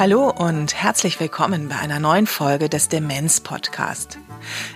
Hallo 0.00 0.30
und 0.30 0.74
herzlich 0.74 1.20
willkommen 1.20 1.68
bei 1.68 1.76
einer 1.76 2.00
neuen 2.00 2.26
Folge 2.26 2.70
des 2.70 2.88
Demenz 2.88 3.40
Podcast. 3.40 4.18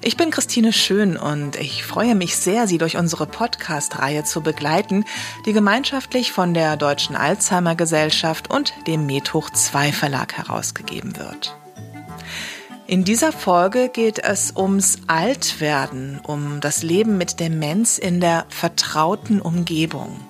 Ich 0.02 0.18
bin 0.18 0.30
Christine 0.30 0.70
Schön 0.70 1.16
und 1.16 1.56
ich 1.56 1.82
freue 1.82 2.14
mich 2.14 2.36
sehr, 2.36 2.66
Sie 2.66 2.76
durch 2.76 2.98
unsere 2.98 3.26
Podcast-Reihe 3.26 4.24
zu 4.24 4.42
begleiten, 4.42 5.06
die 5.46 5.54
gemeinschaftlich 5.54 6.30
von 6.30 6.52
der 6.52 6.76
Deutschen 6.76 7.16
Alzheimer 7.16 7.74
Gesellschaft 7.74 8.50
und 8.50 8.74
dem 8.86 9.06
Methoch 9.06 9.48
2 9.48 9.92
Verlag 9.92 10.34
herausgegeben 10.34 11.16
wird. 11.16 11.56
In 12.86 13.02
dieser 13.02 13.32
Folge 13.32 13.88
geht 13.88 14.18
es 14.18 14.52
ums 14.54 14.98
Altwerden, 15.06 16.20
um 16.22 16.60
das 16.60 16.82
Leben 16.82 17.16
mit 17.16 17.40
Demenz 17.40 17.96
in 17.96 18.20
der 18.20 18.44
vertrauten 18.50 19.40
Umgebung. 19.40 20.20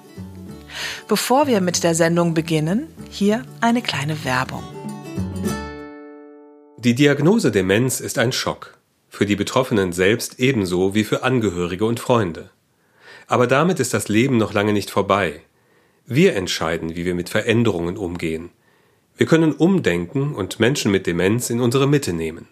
Bevor 1.09 1.49
wir 1.49 1.61
mit 1.61 1.83
der 1.83 1.97
Sendung 1.97 2.33
beginnen, 2.33 2.87
hier 3.11 3.45
eine 3.61 3.83
kleine 3.83 4.25
Werbung. 4.25 4.63
Die 6.79 6.95
Diagnose 6.95 7.51
Demenz 7.51 7.99
ist 7.99 8.19
ein 8.19 8.31
Schock, 8.31 8.79
für 9.09 9.27
die 9.27 9.37
Betroffenen 9.37 9.93
selbst 9.93 10.39
ebenso 10.39 10.95
wie 10.95 11.03
für 11.03 11.25
Angehörige 11.25 11.85
und 11.85 11.99
Freunde. 11.99 12.51
Aber 13.27 13.49
damit 13.49 13.81
ist 13.81 13.95
das 13.95 14.07
Leben 14.09 14.37
noch 14.37 14.53
lange 14.53 14.73
nicht 14.73 14.91
vorbei. 14.91 15.41
Wir 16.07 16.37
entscheiden, 16.37 16.95
wie 16.95 17.05
wir 17.05 17.17
mit 17.17 17.31
Veränderungen 17.31 17.97
umgehen. 17.97 18.51
Wir 19.17 19.27
können 19.27 19.53
umdenken 19.53 20.35
und 20.35 20.59
Menschen 20.59 20.91
mit 20.91 21.07
Demenz 21.07 21.49
in 21.49 21.61
unsere 21.61 21.87
Mitte 21.87 22.13
nehmen. 22.13 22.49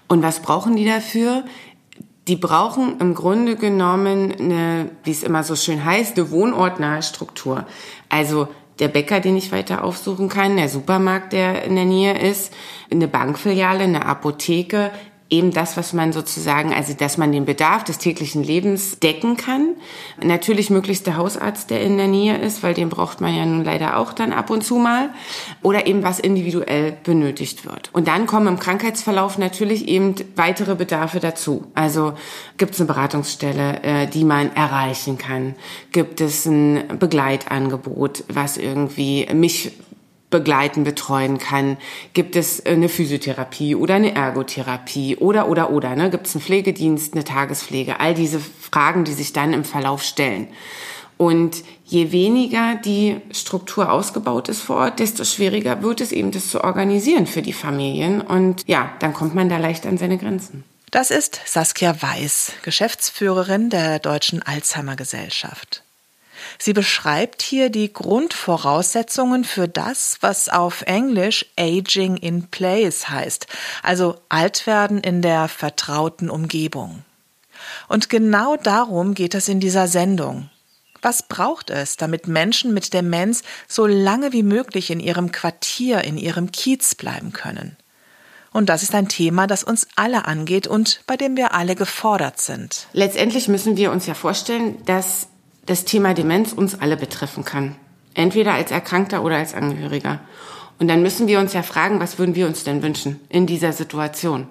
Und 0.10 0.22
was 0.22 0.42
brauchen 0.42 0.76
die 0.76 0.84
dafür? 0.84 1.46
Die 2.28 2.36
brauchen 2.36 3.00
im 3.00 3.16
Grunde 3.16 3.56
genommen 3.56 4.34
eine, 4.38 4.92
wie 5.06 5.12
es 5.12 5.24
immer 5.24 5.46
so 5.46 5.56
schön 5.56 5.86
heißt, 5.86 6.18
eine 6.18 6.30
wohnortnahe 6.30 7.04
Struktur. 7.04 7.66
Also 8.10 8.50
der 8.80 8.90
Bäcker, 8.90 9.22
den 9.22 9.38
ich 9.38 9.54
weiter 9.54 9.86
aufsuchen 9.86 10.28
kann, 10.28 10.58
der 10.58 10.68
Supermarkt, 10.68 11.32
der 11.32 11.64
in 11.64 11.76
der 11.76 11.86
Nähe 11.86 12.20
ist, 12.20 12.54
eine 12.92 13.08
Bankfiliale, 13.08 13.86
eine 13.86 14.06
Apotheke, 14.06 14.92
eben 15.30 15.52
das, 15.52 15.78
was 15.78 15.94
man 15.94 16.12
sozusagen, 16.12 16.74
also 16.74 16.94
dass 16.94 17.18
man 17.18 17.32
den 17.32 17.46
Bedarf 17.46 17.84
des 17.84 17.98
täglichen 17.98 18.44
Lebens 18.44 19.00
decken 19.00 19.38
kann. 19.38 19.76
Natürlich 20.22 20.70
möglichst 20.70 21.06
der 21.06 21.18
Hausarzt, 21.18 21.70
der 21.70 21.82
in 21.82 21.98
der 21.98 22.08
Nähe 22.08 22.38
ist, 22.38 22.64
weil 22.64 22.74
den 22.74 22.90
braucht 22.90 23.22
man 23.22 23.36
ja 23.36 23.46
nun 23.46 23.64
leider 23.64 23.98
auch 23.98 24.14
dann 24.14 24.34
ab 24.34 24.50
und 24.50 24.64
zu 24.64 24.76
mal. 24.76 25.10
Oder 25.62 25.88
eben 25.88 26.04
was 26.04 26.20
individuell 26.20 26.98
benötigt 27.04 27.66
wird. 27.66 27.90
Und 27.94 28.08
dann 28.08 28.26
kommen 28.26 28.48
im 28.48 28.60
Krankheitsverlauf 28.60 29.38
natürlich 29.38 29.88
eben 29.88 30.16
weitere 30.36 30.76
Bedarfe 30.76 31.20
dazu. 31.20 31.68
Also 31.76 32.14
gibt 32.58 32.74
es 32.74 32.80
eine 32.80 32.88
Beratungsstelle, 32.88 33.84
äh, 33.84 34.08
die 34.08 34.24
man 34.24 34.56
erreichen 34.56 35.18
kann? 35.18 35.56
Gibt 35.92 36.22
es 36.22 36.46
ein 36.46 36.98
Begleitangebot, 37.00 38.24
was 38.30 38.58
irgendwie 38.58 39.28
mich 39.34 39.74
begleiten, 40.30 40.84
betreuen 40.84 41.38
kann? 41.38 41.78
Gibt 42.14 42.36
es 42.36 42.66
eine 42.66 42.90
Physiotherapie 42.90 43.76
oder 43.76 43.96
eine 43.96 44.16
Ergotherapie 44.16 45.18
oder, 45.18 45.48
oder, 45.50 45.72
oder? 45.72 45.96
Ne? 45.96 46.10
Gibt 46.10 46.28
es 46.28 46.36
einen 46.36 46.44
Pflegedienst, 46.44 47.14
eine 47.14 47.24
Tagespflege? 47.24 48.00
All 48.00 48.14
diese 48.14 48.40
Fragen, 48.40 49.04
die 49.04 49.14
sich 49.14 49.34
dann 49.34 49.54
im 49.54 49.64
Verlauf 49.64 50.04
stellen. 50.04 50.48
Und 51.18 51.64
je 51.84 52.14
weniger 52.14 52.76
die 52.76 53.18
Struktur 53.32 53.92
ausgebaut 53.92 54.48
ist 54.48 54.62
vor 54.62 54.78
Ort, 54.78 55.00
desto 55.00 55.26
schwieriger 55.26 55.82
wird 55.82 56.00
es 56.00 56.14
eben, 56.14 56.32
das 56.32 56.50
zu 56.50 56.64
organisieren 56.64 57.28
für 57.28 57.42
die 57.42 57.52
Familien. 57.52 58.22
Und 58.22 58.64
ja, 58.68 58.94
dann 59.00 59.14
kommt 59.14 59.36
man 59.36 59.50
da 59.50 59.58
leicht 59.58 59.86
an 59.86 59.98
seine 59.98 60.18
Grenzen. 60.18 60.64
Das 60.92 61.12
ist 61.12 61.42
Saskia 61.46 62.02
Weiß, 62.02 62.54
Geschäftsführerin 62.64 63.70
der 63.70 64.00
Deutschen 64.00 64.42
Alzheimer 64.42 64.96
Gesellschaft. 64.96 65.84
Sie 66.58 66.74
beschreibt 66.74 67.42
hier 67.42 67.70
die 67.70 67.92
Grundvoraussetzungen 67.92 69.44
für 69.44 69.68
das, 69.68 70.18
was 70.22 70.50
auf 70.50 70.82
Englisch 70.84 71.46
Aging 71.58 72.18
in 72.18 72.48
Place 72.48 73.10
heißt, 73.10 73.48
also 73.84 74.16
Altwerden 74.30 75.00
in 75.00 75.22
der 75.22 75.48
vertrauten 75.48 76.30
Umgebung. 76.30 77.04
Und 77.88 78.10
genau 78.10 78.56
darum 78.56 79.14
geht 79.14 79.36
es 79.36 79.48
in 79.48 79.60
dieser 79.60 79.88
Sendung. 79.88 80.50
Was 81.02 81.24
braucht 81.24 81.70
es, 81.70 81.96
damit 81.96 82.28
Menschen 82.28 82.74
mit 82.74 82.94
Demenz 82.94 83.44
so 83.68 83.86
lange 83.86 84.34
wie 84.34 84.44
möglich 84.44 84.92
in 84.92 85.00
ihrem 85.00 85.32
Quartier, 85.32 86.04
in 86.04 86.18
ihrem 86.18 86.52
Kiez 86.52 86.96
bleiben 86.96 87.32
können? 87.32 87.78
Und 88.52 88.68
das 88.68 88.84
ist 88.84 88.96
ein 88.96 89.08
Thema, 89.08 89.48
das 89.48 89.64
uns 89.64 89.88
alle 89.96 90.26
angeht 90.26 90.68
und 90.68 91.02
bei 91.06 91.16
dem 91.16 91.38
wir 91.38 91.54
alle 91.54 91.76
gefordert 91.76 92.42
sind. 92.42 92.88
Letztendlich 92.94 93.48
müssen 93.48 93.78
wir 93.78 93.92
uns 93.92 94.08
ja 94.08 94.16
vorstellen, 94.16 94.84
dass 94.86 95.29
das 95.70 95.86
Thema 95.86 96.16
Demenz 96.16 96.52
uns 96.52 96.82
alle 96.82 96.98
betreffen 96.98 97.46
kann. 97.46 97.76
Entweder 98.16 98.54
als 98.54 98.72
Erkrankter 98.72 99.24
oder 99.24 99.38
als 99.38 99.54
Angehöriger. 99.54 100.20
Und 100.80 100.88
dann 100.88 101.04
müssen 101.04 101.28
wir 101.28 101.40
uns 101.40 101.54
ja 101.54 101.62
fragen, 101.62 102.00
was 102.00 102.18
würden 102.18 102.34
wir 102.34 102.48
uns 102.48 102.64
denn 102.64 102.82
wünschen 102.82 103.20
in 103.30 103.46
dieser 103.46 103.72
Situation? 103.72 104.48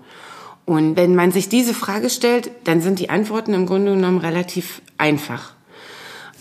Und 0.64 0.96
wenn 0.96 1.16
man 1.16 1.32
sich 1.32 1.48
diese 1.48 1.74
Frage 1.74 2.08
stellt, 2.08 2.50
dann 2.64 2.80
sind 2.80 3.00
die 3.00 3.10
Antworten 3.10 3.52
im 3.52 3.66
Grunde 3.66 3.94
genommen 3.94 4.18
relativ 4.18 4.80
einfach. 4.96 5.54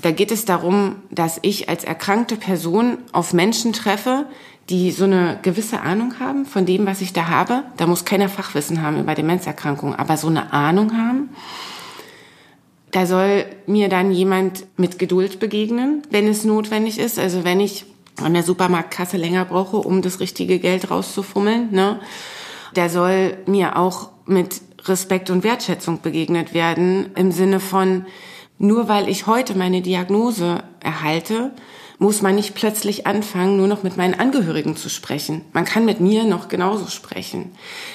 Da 0.03 0.11
geht 0.11 0.31
es 0.31 0.45
darum, 0.45 0.97
dass 1.09 1.39
ich 1.41 1.69
als 1.69 1.83
erkrankte 1.83 2.35
Person 2.35 2.99
auf 3.13 3.33
Menschen 3.33 3.73
treffe, 3.73 4.25
die 4.69 4.91
so 4.91 5.05
eine 5.05 5.39
gewisse 5.41 5.81
Ahnung 5.81 6.19
haben 6.19 6.45
von 6.45 6.67
dem, 6.67 6.85
was 6.85 7.01
ich 7.01 7.13
da 7.13 7.29
habe. 7.29 7.63
Da 7.77 7.87
muss 7.87 8.05
keiner 8.05 8.29
Fachwissen 8.29 8.83
haben 8.83 8.99
über 8.99 9.15
Demenzerkrankungen, 9.15 9.95
aber 9.95 10.17
so 10.17 10.27
eine 10.27 10.53
Ahnung 10.53 10.95
haben 10.95 11.29
da 12.97 13.05
soll 13.05 13.45
mir 13.67 13.89
dann 13.89 14.11
jemand 14.11 14.65
mit 14.75 14.97
Geduld 14.97 15.39
begegnen, 15.39 16.01
wenn 16.09 16.27
es 16.27 16.45
notwendig 16.45 16.97
ist. 16.97 17.19
Also 17.19 17.43
wenn 17.43 17.59
ich 17.59 17.85
an 18.19 18.33
der 18.33 18.41
Supermarktkasse 18.41 19.17
länger 19.17 19.45
brauche, 19.45 19.77
um 19.77 20.01
das 20.01 20.19
richtige 20.19 20.57
Geld 20.57 20.89
rauszufummeln, 20.89 21.69
ne? 21.71 21.99
Da 22.73 22.89
soll 22.89 23.37
mir 23.45 23.77
auch 23.77 24.09
mit 24.25 24.61
Respekt 24.85 25.29
und 25.29 25.43
Wertschätzung 25.43 26.01
begegnet 26.01 26.55
werden 26.55 27.11
im 27.13 27.31
Sinne 27.31 27.59
von, 27.59 28.07
nur 28.57 28.89
weil 28.89 29.09
ich 29.09 29.27
heute 29.27 29.55
meine 29.55 29.83
Diagnose 29.83 30.63
erhalte, 30.79 31.51
muss 31.99 32.23
man 32.23 32.33
nicht 32.33 32.55
plötzlich 32.55 33.05
anfangen, 33.05 33.57
nur 33.57 33.67
noch 33.67 33.83
mit 33.83 33.95
meinen 33.95 34.19
Angehörigen 34.19 34.75
zu 34.75 34.89
sprechen. 34.89 35.43
Man 35.53 35.65
kann 35.65 35.85
mit 35.85 35.99
mir 35.99 36.23
noch 36.23 36.47
genauso 36.47 36.87
sprechen. 36.87 37.51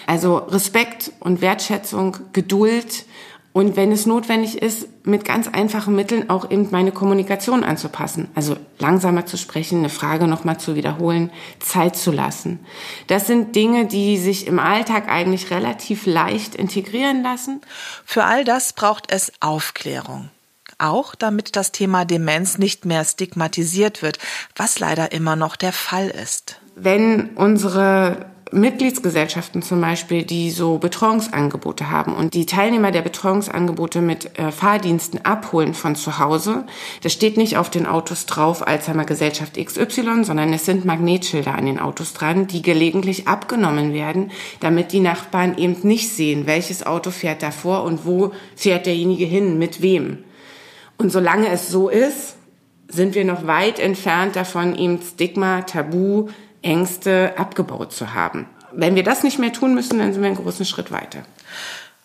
Also 0.06 0.36
Respekt 0.36 1.10
und 1.18 1.40
Wertschätzung, 1.40 2.18
Geduld 2.32 3.04
und 3.52 3.76
wenn 3.76 3.92
es 3.92 4.06
notwendig 4.06 4.62
ist, 4.62 4.88
mit 5.04 5.26
ganz 5.26 5.46
einfachen 5.46 5.94
Mitteln 5.94 6.30
auch 6.30 6.50
eben 6.50 6.68
meine 6.70 6.90
Kommunikation 6.90 7.64
anzupassen. 7.64 8.28
Also 8.34 8.56
langsamer 8.78 9.26
zu 9.26 9.36
sprechen, 9.36 9.78
eine 9.78 9.90
Frage 9.90 10.26
nochmal 10.26 10.58
zu 10.58 10.74
wiederholen, 10.74 11.30
Zeit 11.58 11.96
zu 11.96 12.12
lassen. 12.12 12.60
Das 13.08 13.26
sind 13.26 13.54
Dinge, 13.54 13.86
die 13.86 14.16
sich 14.16 14.46
im 14.46 14.58
Alltag 14.58 15.08
eigentlich 15.08 15.50
relativ 15.50 16.06
leicht 16.06 16.54
integrieren 16.54 17.22
lassen. 17.22 17.60
Für 18.06 18.24
all 18.24 18.44
das 18.44 18.72
braucht 18.72 19.12
es 19.12 19.32
Aufklärung. 19.40 20.30
Auch 20.78 21.14
damit 21.14 21.54
das 21.54 21.72
Thema 21.72 22.06
Demenz 22.06 22.56
nicht 22.56 22.86
mehr 22.86 23.04
stigmatisiert 23.04 24.00
wird, 24.00 24.18
was 24.56 24.78
leider 24.78 25.12
immer 25.12 25.36
noch 25.36 25.56
der 25.56 25.72
Fall 25.72 26.08
ist. 26.08 26.58
Wenn 26.74 27.30
unsere 27.34 28.31
Mitgliedsgesellschaften 28.52 29.62
zum 29.62 29.80
Beispiel, 29.80 30.24
die 30.24 30.50
so 30.50 30.76
Betreuungsangebote 30.76 31.90
haben 31.90 32.14
und 32.14 32.34
die 32.34 32.44
Teilnehmer 32.44 32.90
der 32.90 33.00
Betreuungsangebote 33.00 34.02
mit 34.02 34.38
äh, 34.38 34.52
Fahrdiensten 34.52 35.24
abholen 35.24 35.72
von 35.72 35.96
zu 35.96 36.18
Hause. 36.18 36.66
Das 37.02 37.14
steht 37.14 37.38
nicht 37.38 37.56
auf 37.56 37.70
den 37.70 37.86
Autos 37.86 38.26
drauf 38.26 38.66
Alzheimer 38.66 39.06
Gesellschaft 39.06 39.56
XY, 39.56 40.24
sondern 40.24 40.52
es 40.52 40.66
sind 40.66 40.84
Magnetschilder 40.84 41.54
an 41.54 41.64
den 41.64 41.78
Autos 41.78 42.12
dran, 42.12 42.46
die 42.46 42.60
gelegentlich 42.60 43.26
abgenommen 43.26 43.94
werden, 43.94 44.30
damit 44.60 44.92
die 44.92 45.00
Nachbarn 45.00 45.56
eben 45.56 45.76
nicht 45.82 46.10
sehen, 46.10 46.46
welches 46.46 46.84
Auto 46.84 47.10
fährt 47.10 47.42
davor 47.42 47.84
und 47.84 48.04
wo 48.04 48.32
fährt 48.54 48.84
derjenige 48.84 49.24
hin, 49.24 49.58
mit 49.58 49.80
wem. 49.80 50.18
Und 50.98 51.10
solange 51.10 51.48
es 51.48 51.68
so 51.68 51.88
ist, 51.88 52.36
sind 52.88 53.14
wir 53.14 53.24
noch 53.24 53.46
weit 53.46 53.78
entfernt 53.78 54.36
davon, 54.36 54.76
eben 54.76 55.00
Stigma, 55.00 55.62
Tabu, 55.62 56.28
Ängste 56.62 57.34
abgebaut 57.36 57.92
zu 57.92 58.14
haben. 58.14 58.46
Wenn 58.72 58.94
wir 58.94 59.02
das 59.02 59.22
nicht 59.22 59.38
mehr 59.38 59.52
tun 59.52 59.74
müssen, 59.74 59.98
dann 59.98 60.12
sind 60.12 60.22
wir 60.22 60.28
einen 60.28 60.36
großen 60.36 60.64
Schritt 60.64 60.90
weiter. 60.90 61.22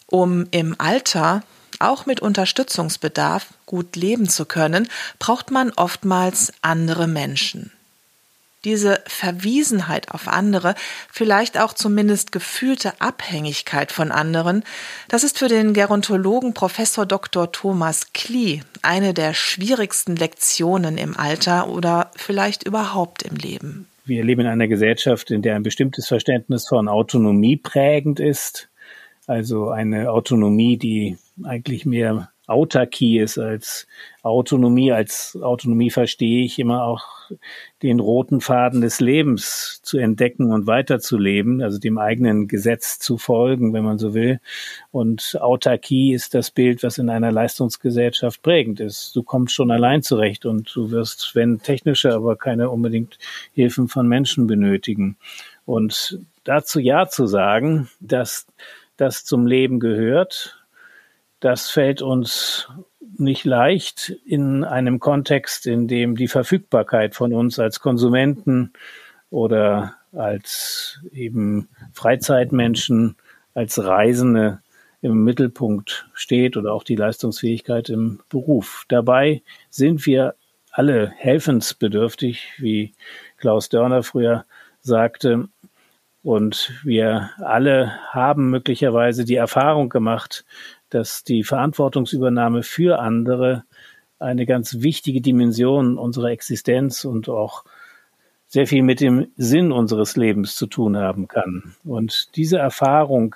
Um 0.08 0.48
im 0.52 0.76
Alter 0.78 1.44
auch 1.80 2.06
mit 2.06 2.20
Unterstützungsbedarf 2.20 3.48
gut 3.66 3.96
leben 3.96 4.28
zu 4.28 4.46
können, 4.46 4.88
braucht 5.20 5.52
man 5.52 5.72
oftmals 5.72 6.52
andere 6.62 7.08
Menschen 7.08 7.72
diese 8.68 9.02
Verwiesenheit 9.08 10.12
auf 10.12 10.28
andere, 10.28 10.76
vielleicht 11.10 11.58
auch 11.58 11.74
zumindest 11.74 12.34
gefühlte 12.34 13.00
Abhängigkeit 13.00 13.94
von 13.94 14.12
anderen, 14.12 14.64
das 15.08 15.24
ist 15.24 15.40
für 15.40 15.48
den 15.48 15.74
Gerontologen 15.74 16.54
Professor 16.54 17.06
Dr. 17.06 17.52
Thomas 17.54 18.08
Klee 18.14 18.62
eine 18.82 19.14
der 19.14 19.34
schwierigsten 19.34 20.18
Lektionen 20.18 20.98
im 20.98 21.16
Alter 21.16 21.70
oder 21.70 22.12
vielleicht 22.18 22.64
überhaupt 22.64 23.24
im 23.24 23.38
Leben. 23.38 23.88
Wir 24.08 24.24
leben 24.24 24.42
in 24.42 24.48
einer 24.48 24.70
Gesellschaft, 24.70 25.32
in 25.32 25.42
der 25.42 25.56
ein 25.56 25.64
bestimmtes 25.64 26.08
Verständnis 26.08 26.68
von 26.68 26.88
Autonomie 26.88 27.58
prägend 27.58 28.22
ist. 28.22 28.70
Also 29.26 29.70
eine 29.70 30.12
Autonomie, 30.12 30.78
die 30.78 31.18
eigentlich 31.44 31.86
mehr 31.86 32.32
Autarkie 32.48 33.20
ist 33.20 33.38
als 33.38 33.88
Autonomie. 34.24 34.94
Als 34.94 35.38
Autonomie 35.42 35.92
verstehe 35.92 36.46
ich 36.46 36.58
immer 36.60 36.84
auch 36.86 37.04
den 37.84 38.00
roten 38.00 38.40
Faden 38.40 38.80
des 38.80 39.02
Lebens 39.02 39.82
zu 39.84 39.98
entdecken 39.98 40.52
und 40.52 40.66
weiterzuleben, 40.66 41.62
also 41.62 41.78
dem 41.78 41.98
eigenen 41.98 42.48
Gesetz 42.48 43.00
zu 43.00 43.18
folgen, 43.18 43.74
wenn 43.74 43.84
man 43.84 44.00
so 44.00 44.14
will. 44.14 44.40
Und 44.92 45.38
Autarkie 45.42 46.14
ist 46.14 46.34
das 46.34 46.50
Bild, 46.50 46.84
was 46.84 46.98
in 46.98 47.10
einer 47.10 47.34
Leistungsgesellschaft 47.34 48.42
prägend 48.42 48.80
ist. 48.80 49.14
Du 49.14 49.24
kommst 49.24 49.54
schon 49.54 49.70
allein 49.70 50.02
zurecht 50.02 50.46
und 50.46 50.74
du 50.74 50.90
wirst, 50.90 51.36
wenn 51.36 51.62
technische, 51.62 52.14
aber 52.14 52.38
keine 52.38 52.70
unbedingt 52.70 53.20
Hilfen 53.54 53.90
von 53.90 54.08
Menschen 54.08 54.48
benötigen. 54.48 55.18
Und 55.66 56.20
dazu 56.46 56.80
Ja 56.80 57.10
zu 57.10 57.28
sagen, 57.28 57.90
dass 58.00 58.48
das 58.96 59.26
zum 59.26 59.46
Leben 59.46 59.82
gehört 59.82 60.57
das 61.40 61.70
fällt 61.70 62.02
uns 62.02 62.70
nicht 63.18 63.46
leicht 63.46 64.10
in 64.26 64.64
einem 64.64 65.00
Kontext, 65.00 65.66
in 65.66 65.88
dem 65.88 66.16
die 66.16 66.28
Verfügbarkeit 66.28 67.16
von 67.16 67.34
uns 67.34 67.60
als 67.60 67.80
Konsumenten 67.80 68.74
oder 69.30 69.96
als 70.14 71.00
eben 71.12 71.70
Freizeitmenschen, 71.94 73.16
als 73.54 73.84
Reisende 73.84 74.62
im 75.02 75.24
Mittelpunkt 75.24 76.10
steht 76.14 76.58
oder 76.58 76.74
auch 76.74 76.84
die 76.84 76.96
Leistungsfähigkeit 76.96 77.90
im 77.90 78.20
Beruf. 78.30 78.86
Dabei 78.88 79.42
sind 79.70 80.06
wir 80.06 80.36
alle 80.72 81.12
helfensbedürftig, 81.18 82.54
wie 82.58 82.94
Klaus 83.38 83.70
Dörner 83.70 84.04
früher 84.04 84.46
sagte. 84.82 85.50
Und 86.24 86.74
wir 86.84 87.32
alle 87.38 87.94
haben 88.10 88.50
möglicherweise 88.50 89.24
die 89.24 89.36
Erfahrung 89.36 89.90
gemacht, 89.90 90.46
dass 90.90 91.24
die 91.24 91.44
Verantwortungsübernahme 91.44 92.64
für 92.64 93.00
andere 93.00 93.64
eine 94.20 94.46
ganz 94.46 94.82
wichtige 94.82 95.22
Dimension 95.22 95.98
unserer 95.98 96.30
Existenz 96.30 97.06
und 97.06 97.30
auch 97.30 97.64
sehr 98.48 98.66
viel 98.66 98.82
mit 98.82 99.02
dem 99.02 99.28
Sinn 99.36 99.72
unseres 99.72 100.16
Lebens 100.16 100.56
zu 100.56 100.68
tun 100.68 100.98
haben 100.98 101.28
kann. 101.28 101.76
Und 101.84 102.36
diese 102.36 102.58
Erfahrung 102.58 103.36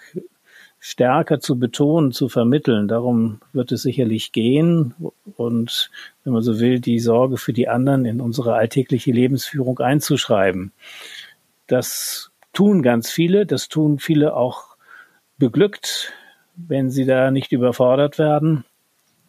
stärker 0.79 1.39
zu 1.39 1.59
betonen, 1.59 2.11
zu 2.11 2.27
vermitteln, 2.27 2.87
darum 2.87 3.39
wird 3.53 3.71
es 3.71 3.83
sicherlich 3.83 4.31
gehen 4.31 4.95
und, 5.35 5.91
wenn 6.23 6.33
man 6.33 6.41
so 6.41 6.59
will, 6.59 6.79
die 6.79 6.99
Sorge 6.99 7.37
für 7.37 7.53
die 7.53 7.67
anderen 7.67 8.05
in 8.05 8.19
unsere 8.19 8.55
alltägliche 8.55 9.11
Lebensführung 9.11 9.77
einzuschreiben. 9.79 10.71
Das 11.67 12.31
tun 12.51 12.81
ganz 12.81 13.11
viele, 13.11 13.45
das 13.45 13.69
tun 13.69 13.99
viele 13.99 14.35
auch 14.35 14.75
beglückt, 15.37 16.13
wenn 16.55 16.89
sie 16.89 17.05
da 17.05 17.31
nicht 17.31 17.51
überfordert 17.51 18.19
werden. 18.19 18.65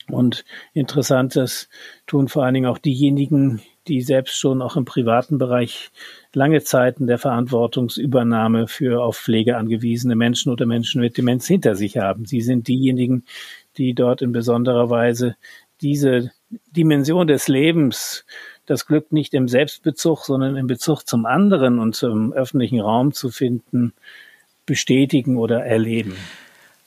Und 0.09 0.45
interessantes 0.75 1.69
tun 2.07 2.29
vor 2.29 2.45
allen 2.45 2.55
Dingen 2.55 2.67
auch 2.67 2.79
diejenigen, 2.79 3.63
die 3.89 4.01
selbst 4.01 4.39
schon 4.39 4.63
auch 4.63 4.77
im 4.77 4.85
privaten 4.85 5.39
Bereich 5.39 5.91
lange 6.35 6.63
Zeiten 6.63 7.07
der 7.07 7.19
Verantwortungsübernahme 7.19 8.69
für 8.69 9.03
auf 9.03 9.17
Pflege 9.17 9.57
angewiesene 9.57 10.15
Menschen 10.15 10.53
oder 10.53 10.67
Menschen 10.67 11.01
mit 11.01 11.17
Demenz 11.17 11.47
hinter 11.47 11.75
sich 11.75 11.99
haben. 11.99 12.27
Sie 12.27 12.41
sind 12.41 12.69
diejenigen, 12.69 13.25
die 13.77 13.95
dort 13.95 14.23
in 14.23 14.33
besonderer 14.33 14.91
Weise 14.91 15.37
diese 15.81 16.31
Dimension 16.71 17.27
des 17.27 17.49
Lebens, 17.49 18.25
das 18.67 18.87
Glück 18.87 19.13
nicht 19.13 19.35
im 19.35 19.49
Selbstbezug, 19.49 20.25
sondern 20.25 20.57
im 20.57 20.67
Bezug 20.67 21.03
zum 21.03 21.27
anderen 21.27 21.79
und 21.79 21.97
zum 21.97 22.33
öffentlichen 22.33 22.81
Raum 22.81 23.13
zu 23.13 23.31
finden, 23.31 23.93
bestätigen 24.65 25.37
oder 25.37 25.65
erleben. 25.65 26.17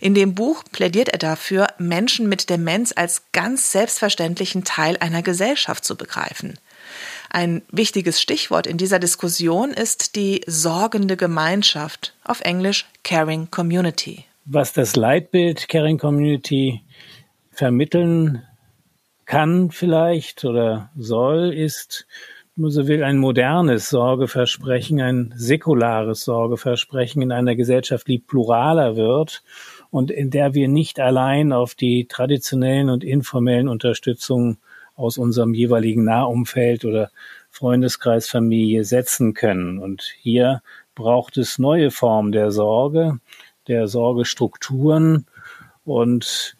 In 0.00 0.14
dem 0.14 0.34
Buch 0.34 0.64
plädiert 0.70 1.08
er 1.08 1.18
dafür, 1.18 1.68
Menschen 1.78 2.28
mit 2.28 2.48
Demenz 2.48 2.92
als 2.94 3.22
ganz 3.32 3.72
selbstverständlichen 3.72 4.62
Teil 4.64 4.96
einer 4.98 5.22
Gesellschaft 5.22 5.84
zu 5.84 5.96
begreifen. 5.96 6.58
Ein 7.30 7.62
wichtiges 7.70 8.20
Stichwort 8.20 8.66
in 8.66 8.76
dieser 8.76 8.98
Diskussion 8.98 9.70
ist 9.70 10.16
die 10.16 10.42
sorgende 10.46 11.16
Gemeinschaft, 11.16 12.14
auf 12.24 12.40
Englisch 12.40 12.86
Caring 13.02 13.50
Community 13.50 14.26
was 14.44 14.72
das 14.72 14.96
Leitbild 14.96 15.68
Caring 15.68 15.98
Community 15.98 16.82
vermitteln 17.50 18.42
kann 19.24 19.70
vielleicht 19.70 20.44
oder 20.44 20.90
soll, 20.96 21.52
ist, 21.52 22.06
wenn 22.54 22.62
man 22.62 22.70
so 22.70 22.88
will, 22.88 23.02
ein 23.04 23.18
modernes 23.18 23.88
Sorgeversprechen, 23.88 25.00
ein 25.00 25.32
säkulares 25.36 26.24
Sorgeversprechen 26.24 27.22
in 27.22 27.32
einer 27.32 27.54
Gesellschaft, 27.54 28.08
die 28.08 28.18
pluraler 28.18 28.96
wird 28.96 29.42
und 29.90 30.10
in 30.10 30.30
der 30.30 30.54
wir 30.54 30.68
nicht 30.68 31.00
allein 31.00 31.52
auf 31.52 31.74
die 31.74 32.06
traditionellen 32.06 32.90
und 32.90 33.04
informellen 33.04 33.68
Unterstützung 33.68 34.58
aus 34.94 35.18
unserem 35.18 35.54
jeweiligen 35.54 36.04
Nahumfeld 36.04 36.84
oder 36.84 37.10
Freundeskreis, 37.50 38.28
Familie 38.28 38.84
setzen 38.84 39.34
können. 39.34 39.78
Und 39.78 40.02
hier 40.20 40.62
braucht 40.94 41.38
es 41.38 41.58
neue 41.58 41.90
Formen 41.90 42.32
der 42.32 42.50
Sorge, 42.50 43.18
der 43.68 43.88
Sorgestrukturen 43.88 45.26
und 45.84 46.56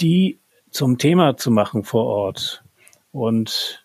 die 0.00 0.38
zum 0.70 0.98
Thema 0.98 1.36
zu 1.36 1.50
machen 1.50 1.84
vor 1.84 2.06
Ort 2.06 2.64
und 3.12 3.84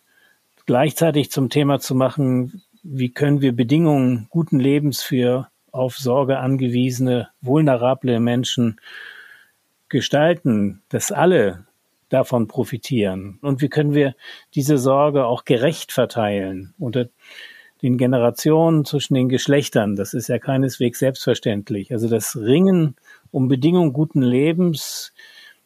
gleichzeitig 0.65 1.31
zum 1.31 1.49
Thema 1.49 1.79
zu 1.79 1.95
machen, 1.95 2.63
wie 2.83 3.09
können 3.09 3.41
wir 3.41 3.55
Bedingungen 3.55 4.27
guten 4.29 4.59
Lebens 4.59 5.01
für 5.01 5.49
auf 5.71 5.97
Sorge 5.97 6.39
angewiesene, 6.39 7.29
vulnerable 7.41 8.19
Menschen 8.19 8.79
gestalten, 9.89 10.81
dass 10.89 11.11
alle 11.11 11.65
davon 12.09 12.47
profitieren. 12.47 13.39
Und 13.41 13.61
wie 13.61 13.69
können 13.69 13.93
wir 13.93 14.15
diese 14.53 14.77
Sorge 14.77 15.25
auch 15.25 15.45
gerecht 15.45 15.91
verteilen 15.91 16.73
unter 16.77 17.07
den 17.81 17.97
Generationen, 17.97 18.85
zwischen 18.85 19.15
den 19.15 19.29
Geschlechtern. 19.29 19.95
Das 19.95 20.13
ist 20.13 20.29
ja 20.29 20.39
keineswegs 20.39 20.99
selbstverständlich. 20.99 21.91
Also 21.91 22.07
das 22.07 22.35
Ringen 22.35 22.95
um 23.31 23.47
Bedingungen 23.47 23.93
guten 23.93 24.21
Lebens 24.21 25.13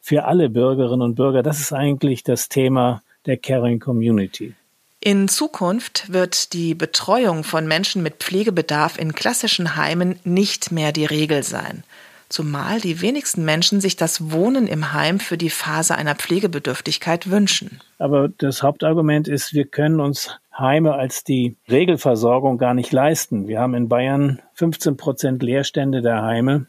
für 0.02 0.26
alle 0.26 0.50
Bürgerinnen 0.50 1.02
und 1.02 1.16
Bürger, 1.16 1.44
das 1.44 1.60
ist 1.60 1.74
eigentlich 1.74 2.24
das 2.24 2.48
Thema 2.48 3.02
der 3.26 3.38
Caring 3.38 3.80
Community. 3.80 4.54
In 5.02 5.28
Zukunft 5.28 6.12
wird 6.12 6.54
die 6.54 6.74
Betreuung 6.74 7.44
von 7.44 7.68
Menschen 7.68 8.02
mit 8.02 8.16
Pflegebedarf 8.16 8.98
in 8.98 9.14
klassischen 9.14 9.76
Heimen 9.76 10.20
nicht 10.24 10.72
mehr 10.72 10.92
die 10.92 11.06
Regel 11.06 11.44
sein 11.44 11.84
zumal 12.30 12.82
die 12.82 13.02
wenigsten 13.02 13.46
Menschen 13.46 13.82
sich 13.82 13.96
das 13.96 14.32
Wohnen 14.32 14.68
im 14.68 14.94
Heim 14.94 15.20
für 15.20 15.38
die 15.38 15.50
Phase 15.50 15.96
einer 15.96 16.16
Pflegebedürftigkeit 16.16 17.30
wünschen. 17.30 17.80
Aber 17.98 18.30
das 18.30 18.64
Hauptargument 18.64 19.28
ist, 19.28 19.54
wir 19.54 19.66
können 19.66 20.00
uns 20.00 20.32
Heime 20.58 20.94
als 20.94 21.24
die 21.24 21.58
Regelversorgung 21.70 22.58
gar 22.58 22.74
nicht 22.74 22.94
leisten. 22.94 23.48
Wir 23.48 23.60
haben 23.60 23.76
in 23.76 23.90
Bayern 23.90 24.42
15 24.54 24.96
Prozent 24.96 25.44
Leerstände 25.44 26.02
der 26.02 26.24
Heime, 26.24 26.68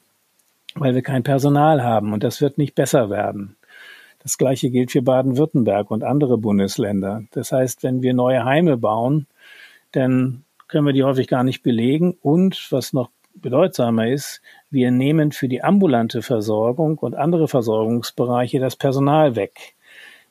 weil 0.75 0.95
wir 0.95 1.03
kein 1.03 1.23
Personal 1.23 1.85
haben 1.85 2.13
und 2.13 2.25
das 2.25 2.41
wird 2.41 2.59
nicht 2.59 2.75
besser 2.75 3.11
werden. 3.11 3.57
Das 4.23 4.39
Gleiche 4.39 4.71
gilt 4.71 4.91
für 4.91 5.03
Baden-Württemberg 5.03 5.93
und 5.93 6.03
andere 6.03 6.37
Bundesländer. 6.37 7.23
Das 7.31 7.53
heißt, 7.53 7.85
wenn 7.85 8.03
wir 8.03 8.13
neue 8.13 8.45
Heime 8.45 8.77
bauen, 8.77 9.29
dann 9.93 10.43
können 10.67 10.87
wir 10.87 10.93
die 10.93 11.05
häufig 11.05 11.29
gar 11.29 11.45
nicht 11.45 11.63
belegen 11.63 12.17
und 12.21 12.67
was 12.73 12.93
noch 12.93 13.11
bedeutsamer 13.37 14.09
ist, 14.09 14.41
wir 14.71 14.91
nehmen 14.91 15.31
für 15.31 15.47
die 15.47 15.63
ambulante 15.63 16.23
Versorgung 16.23 16.99
und 16.99 17.15
andere 17.15 17.47
Versorgungsbereiche 17.47 18.59
das 18.59 18.75
Personal 18.75 19.37
weg. 19.37 19.76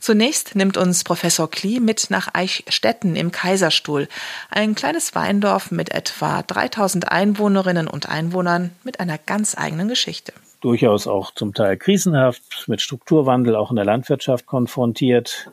Zunächst 0.00 0.54
nimmt 0.54 0.76
uns 0.76 1.04
Professor 1.04 1.50
Klee 1.50 1.80
mit 1.80 2.10
nach 2.10 2.28
Eichstätten 2.32 3.16
im 3.16 3.32
Kaiserstuhl, 3.32 4.08
ein 4.50 4.74
kleines 4.74 5.14
Weindorf 5.14 5.70
mit 5.70 5.90
etwa 5.90 6.42
3000 6.42 7.10
Einwohnerinnen 7.10 7.88
und 7.88 8.08
Einwohnern 8.08 8.70
mit 8.84 9.00
einer 9.00 9.18
ganz 9.18 9.56
eigenen 9.58 9.88
Geschichte. 9.88 10.32
Durchaus 10.60 11.06
auch 11.06 11.32
zum 11.32 11.54
Teil 11.54 11.76
krisenhaft, 11.76 12.66
mit 12.66 12.80
Strukturwandel 12.80 13.54
auch 13.54 13.70
in 13.70 13.76
der 13.76 13.84
Landwirtschaft 13.84 14.46
konfrontiert, 14.46 15.50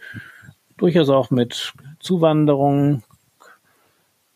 durchaus 0.77 1.09
auch 1.09 1.29
mit 1.29 1.73
Zuwanderung, 1.99 3.03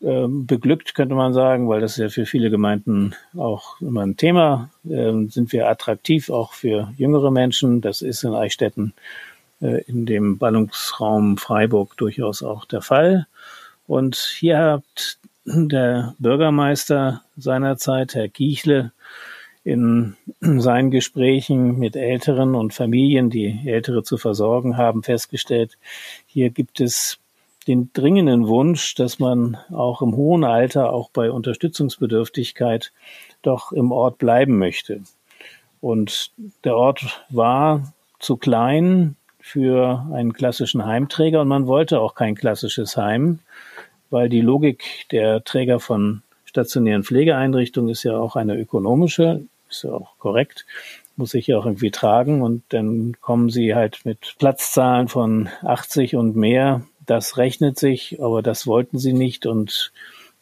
ähm, 0.02 0.46
beglückt, 0.46 0.94
könnte 0.94 1.14
man 1.14 1.34
sagen, 1.34 1.68
weil 1.68 1.82
das 1.82 1.92
ist 1.92 1.98
ja 1.98 2.08
für 2.08 2.24
viele 2.24 2.48
Gemeinden 2.48 3.14
auch 3.36 3.78
immer 3.82 4.00
ein 4.00 4.16
Thema. 4.16 4.70
Ähm, 4.88 5.28
sind 5.28 5.52
wir 5.52 5.68
attraktiv 5.68 6.30
auch 6.30 6.54
für 6.54 6.90
jüngere 6.96 7.30
Menschen? 7.30 7.82
Das 7.82 8.00
ist 8.00 8.24
in 8.24 8.32
Eichstätten 8.32 8.94
äh, 9.60 9.82
in 9.82 10.06
dem 10.06 10.38
Ballungsraum 10.38 11.36
Freiburg 11.36 11.98
durchaus 11.98 12.42
auch 12.42 12.64
der 12.64 12.80
Fall. 12.80 13.26
Und 13.86 14.16
hier 14.16 14.58
hat 14.58 15.18
der 15.44 16.14
Bürgermeister 16.18 17.22
seinerzeit, 17.36 18.14
Herr 18.14 18.28
Kiechle, 18.28 18.92
in 19.64 20.16
seinen 20.40 20.90
Gesprächen 20.90 21.78
mit 21.78 21.96
Älteren 21.96 22.54
und 22.54 22.74
Familien, 22.74 23.30
die 23.30 23.60
Ältere 23.66 24.02
zu 24.02 24.16
versorgen 24.16 24.76
haben, 24.76 25.02
festgestellt, 25.02 25.78
hier 26.26 26.50
gibt 26.50 26.80
es 26.80 27.18
den 27.66 27.90
dringenden 27.92 28.48
Wunsch, 28.48 28.94
dass 28.94 29.18
man 29.18 29.56
auch 29.70 30.02
im 30.02 30.16
hohen 30.16 30.44
Alter, 30.44 30.92
auch 30.92 31.10
bei 31.10 31.30
Unterstützungsbedürftigkeit, 31.30 32.92
doch 33.42 33.72
im 33.72 33.92
Ort 33.92 34.18
bleiben 34.18 34.58
möchte. 34.58 35.02
Und 35.80 36.32
der 36.64 36.76
Ort 36.76 37.24
war 37.28 37.92
zu 38.18 38.36
klein 38.36 39.16
für 39.40 40.06
einen 40.12 40.32
klassischen 40.32 40.84
Heimträger 40.84 41.40
und 41.40 41.48
man 41.48 41.66
wollte 41.66 42.00
auch 42.00 42.14
kein 42.14 42.34
klassisches 42.34 42.96
Heim, 42.96 43.40
weil 44.10 44.28
die 44.28 44.42
Logik 44.42 45.06
der 45.10 45.42
Träger 45.44 45.80
von 45.80 46.22
stationären 46.44 47.04
Pflegeeinrichtungen 47.04 47.90
ist 47.90 48.02
ja 48.02 48.18
auch 48.18 48.36
eine 48.36 48.58
ökonomische, 48.58 49.44
ist 49.70 49.84
ja 49.84 49.92
auch 49.92 50.18
korrekt, 50.18 50.66
muss 51.16 51.30
sich 51.30 51.46
ja 51.46 51.58
auch 51.58 51.66
irgendwie 51.66 51.90
tragen 51.90 52.42
und 52.42 52.62
dann 52.70 53.16
kommen 53.20 53.50
sie 53.50 53.74
halt 53.74 54.00
mit 54.04 54.36
Platzzahlen 54.38 55.08
von 55.08 55.48
80 55.62 56.16
und 56.16 56.36
mehr 56.36 56.82
das 57.10 57.36
rechnet 57.36 57.78
sich, 57.78 58.22
aber 58.22 58.40
das 58.40 58.66
wollten 58.66 58.98
sie 58.98 59.12
nicht 59.12 59.44
und 59.44 59.92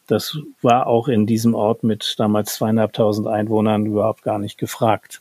das 0.07 0.39
war 0.63 0.87
auch 0.87 1.09
in 1.09 1.27
diesem 1.27 1.55
Ort 1.55 1.83
mit 1.83 2.15
damals 2.19 2.55
zweieinhalbtausend 2.55 3.27
Einwohnern 3.27 3.87
überhaupt 3.87 4.23
gar 4.23 4.39
nicht 4.39 4.59
gefragt. 4.59 5.21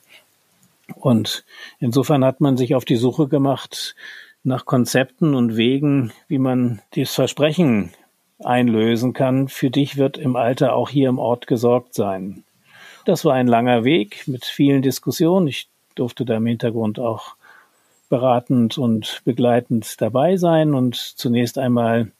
Und 0.95 1.45
insofern 1.79 2.23
hat 2.23 2.41
man 2.41 2.57
sich 2.57 2.75
auf 2.75 2.85
die 2.85 2.95
Suche 2.95 3.27
gemacht 3.27 3.95
nach 4.43 4.65
Konzepten 4.65 5.35
und 5.35 5.57
Wegen, 5.57 6.11
wie 6.27 6.37
man 6.37 6.81
dieses 6.95 7.15
Versprechen 7.15 7.91
einlösen 8.43 9.13
kann. 9.13 9.49
Für 9.49 9.69
dich 9.69 9.97
wird 9.97 10.17
im 10.17 10.35
Alter 10.35 10.73
auch 10.73 10.89
hier 10.89 11.09
im 11.09 11.19
Ort 11.19 11.47
gesorgt 11.47 11.93
sein. 11.93 12.43
Das 13.07 13.23
war 13.23 13.35
ein 13.35 13.47
langer 13.47 13.85
Weg 13.85 14.27
mit 14.27 14.43
vielen 14.43 14.81
Diskussionen. 14.81 15.47
Ich 15.47 15.69
durfte 15.95 16.25
da 16.25 16.35
im 16.35 16.45
Hintergrund 16.45 16.99
auch 16.99 17.35
beratend 18.09 18.77
und 18.77 19.21
begleitend 19.23 20.01
dabei 20.01 20.35
sein. 20.35 20.73
Und 20.73 20.97
zunächst 20.97 21.57
einmal 21.57 22.11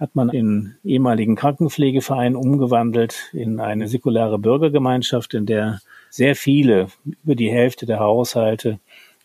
hat 0.00 0.16
man 0.16 0.28
den 0.28 0.76
ehemaligen 0.84 1.36
Krankenpflegeverein 1.36 2.34
umgewandelt 2.34 3.28
in 3.34 3.60
eine 3.60 3.88
säkulare 3.88 4.38
Bürgergemeinschaft, 4.38 5.34
in 5.34 5.44
der 5.44 5.80
sehr 6.08 6.34
viele, 6.34 6.86
über 7.24 7.34
die 7.34 7.50
Hälfte 7.50 7.84
der 7.84 8.00
Haushalte, 8.00 8.80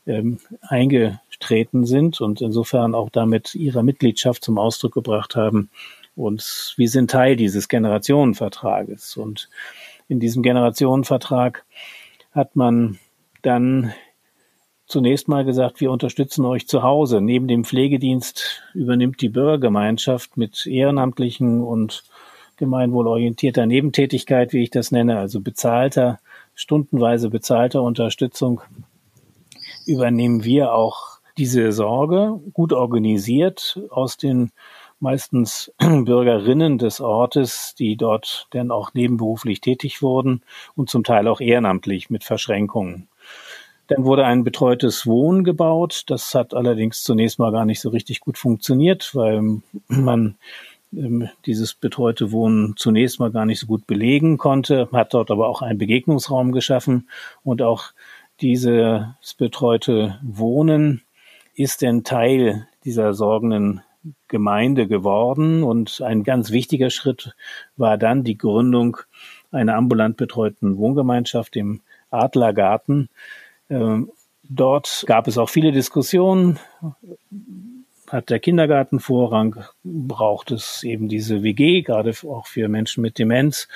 ähm, 0.08 0.40
eingetreten 0.60 1.86
sind 1.86 2.20
und 2.20 2.42
insofern 2.42 2.94
auch 2.94 3.10
damit 3.10 3.56
ihre 3.56 3.82
Mitgliedschaft 3.82 4.44
zum 4.44 4.58
Ausdruck 4.58 4.96
gebracht 4.96 5.38
haben. 5.38 5.70
Und 6.18 6.74
wir 6.76 6.90
sind 6.90 7.12
Teil 7.12 7.38
dieses 7.38 7.70
Generationenvertrages. 7.70 9.16
Und 9.16 9.48
in 10.08 10.20
diesem 10.20 10.44
Generationenvertrag 10.44 11.66
hat 12.32 12.56
man 12.56 13.00
dann 13.42 13.94
zunächst 14.86 15.28
mal 15.28 15.44
gesagt, 15.44 15.82
wir 15.82 15.92
unterstützen 15.92 16.46
euch 16.46 16.68
zu 16.68 16.82
Hause. 16.82 17.22
Neben 17.22 17.48
dem 17.48 17.66
Pflegedienst 17.66 18.64
übernimmt 18.74 19.22
die 19.22 19.30
Bürgergemeinschaft 19.30 20.38
mit 20.38 20.66
ehrenamtlichen 20.66 21.62
und 21.62 22.04
gemeinwohlorientierter 22.56 23.66
Nebentätigkeit, 23.66 24.54
wie 24.54 24.64
ich 24.64 24.70
das 24.70 24.92
nenne, 24.92 25.20
also 25.20 25.42
bezahlter, 25.42 26.20
stundenweise 26.56 27.30
bezahlter 27.30 27.84
Unterstützung, 27.84 28.62
übernehmen 29.86 30.44
wir 30.44 30.74
auch 30.74 31.20
diese 31.38 31.72
Sorge, 31.72 32.40
gut 32.54 32.74
organisiert 32.74 33.80
aus 33.90 34.18
den 34.18 34.52
meistens 35.00 35.72
Bürgerinnen 35.80 36.77
des 36.77 37.01
Ortes, 37.01 37.75
die 37.77 37.96
dort 37.96 38.48
dann 38.51 38.72
auch 38.72 38.94
nebenberuflich 38.94 39.62
tätig 39.62 40.01
wurden 40.01 40.42
und 40.75 40.89
zum 40.89 41.04
Teil 41.04 41.27
auch 41.27 41.42
ehrenamtlich 41.42 42.10
mit 42.10 42.24
Verschränkungen. 42.24 43.08
Dann 43.88 44.04
wurde 44.04 44.25
ein 44.25 44.44
betreutes 44.44 45.08
Wohnen 45.08 45.44
gebaut. 45.44 46.04
Das 46.08 46.36
hat 46.36 46.54
allerdings 46.54 47.04
zunächst 47.04 47.39
mal 47.39 47.51
gar 47.51 47.66
nicht 47.66 47.80
so 47.80 47.89
richtig 47.89 48.20
gut 48.20 48.38
funktioniert, 48.38 49.16
weil 49.16 49.62
man 49.88 50.36
ähm, 50.94 51.30
dieses 51.46 51.74
betreute 51.74 52.32
Wohnen 52.32 52.75
zunächst 52.77 53.20
mal 53.20 53.32
gar 53.32 53.46
nicht 53.46 53.60
so 53.60 53.68
gut 53.68 53.88
belegen 53.88 54.38
konnte, 54.38 54.89
hat 54.92 55.13
dort 55.13 55.32
aber 55.32 55.48
auch 55.48 55.62
einen 55.62 55.80
Begegnungsraum 55.80 56.51
geschaffen 56.51 57.10
und 57.44 57.62
auch 57.62 57.92
dieses 58.42 59.34
betreute 59.38 60.20
Wohnen 60.22 61.01
ist 61.56 61.84
ein 61.84 62.04
Teil 62.04 62.68
dieser 62.86 63.13
sorgenden 63.13 63.82
Gemeinde 64.27 64.88
geworden 64.88 65.63
und 65.63 66.01
ein 66.01 66.24
ganz 66.24 66.51
wichtiger 66.51 66.89
Schritt 66.89 67.36
war 67.75 67.98
dann 67.98 68.24
die 68.24 68.38
Gründung 68.38 68.98
einer 69.51 69.75
ambulant 69.75 70.18
betreuten 70.18 70.77
Wohngemeinschaft 70.77 71.56
im 71.56 71.82
Adlergarten. 72.10 73.10
Ähm, 73.70 74.12
dort 74.44 75.04
gab 75.08 75.27
es 75.27 75.38
auch 75.38 75.50
viele 75.50 75.72
Diskussionen. 75.72 76.60
Hat 78.10 78.30
der 78.30 78.39
Kindergarten 78.39 79.00
Vorrang? 79.00 79.66
Braucht 79.84 80.51
es 80.51 80.84
eben 80.84 81.10
diese 81.10 81.44
WG, 81.44 81.82
gerade 81.82 82.13
auch 82.24 82.48
für 82.48 82.70
Menschen 82.70 83.01
mit 83.01 83.20
Demenz? 83.20 83.68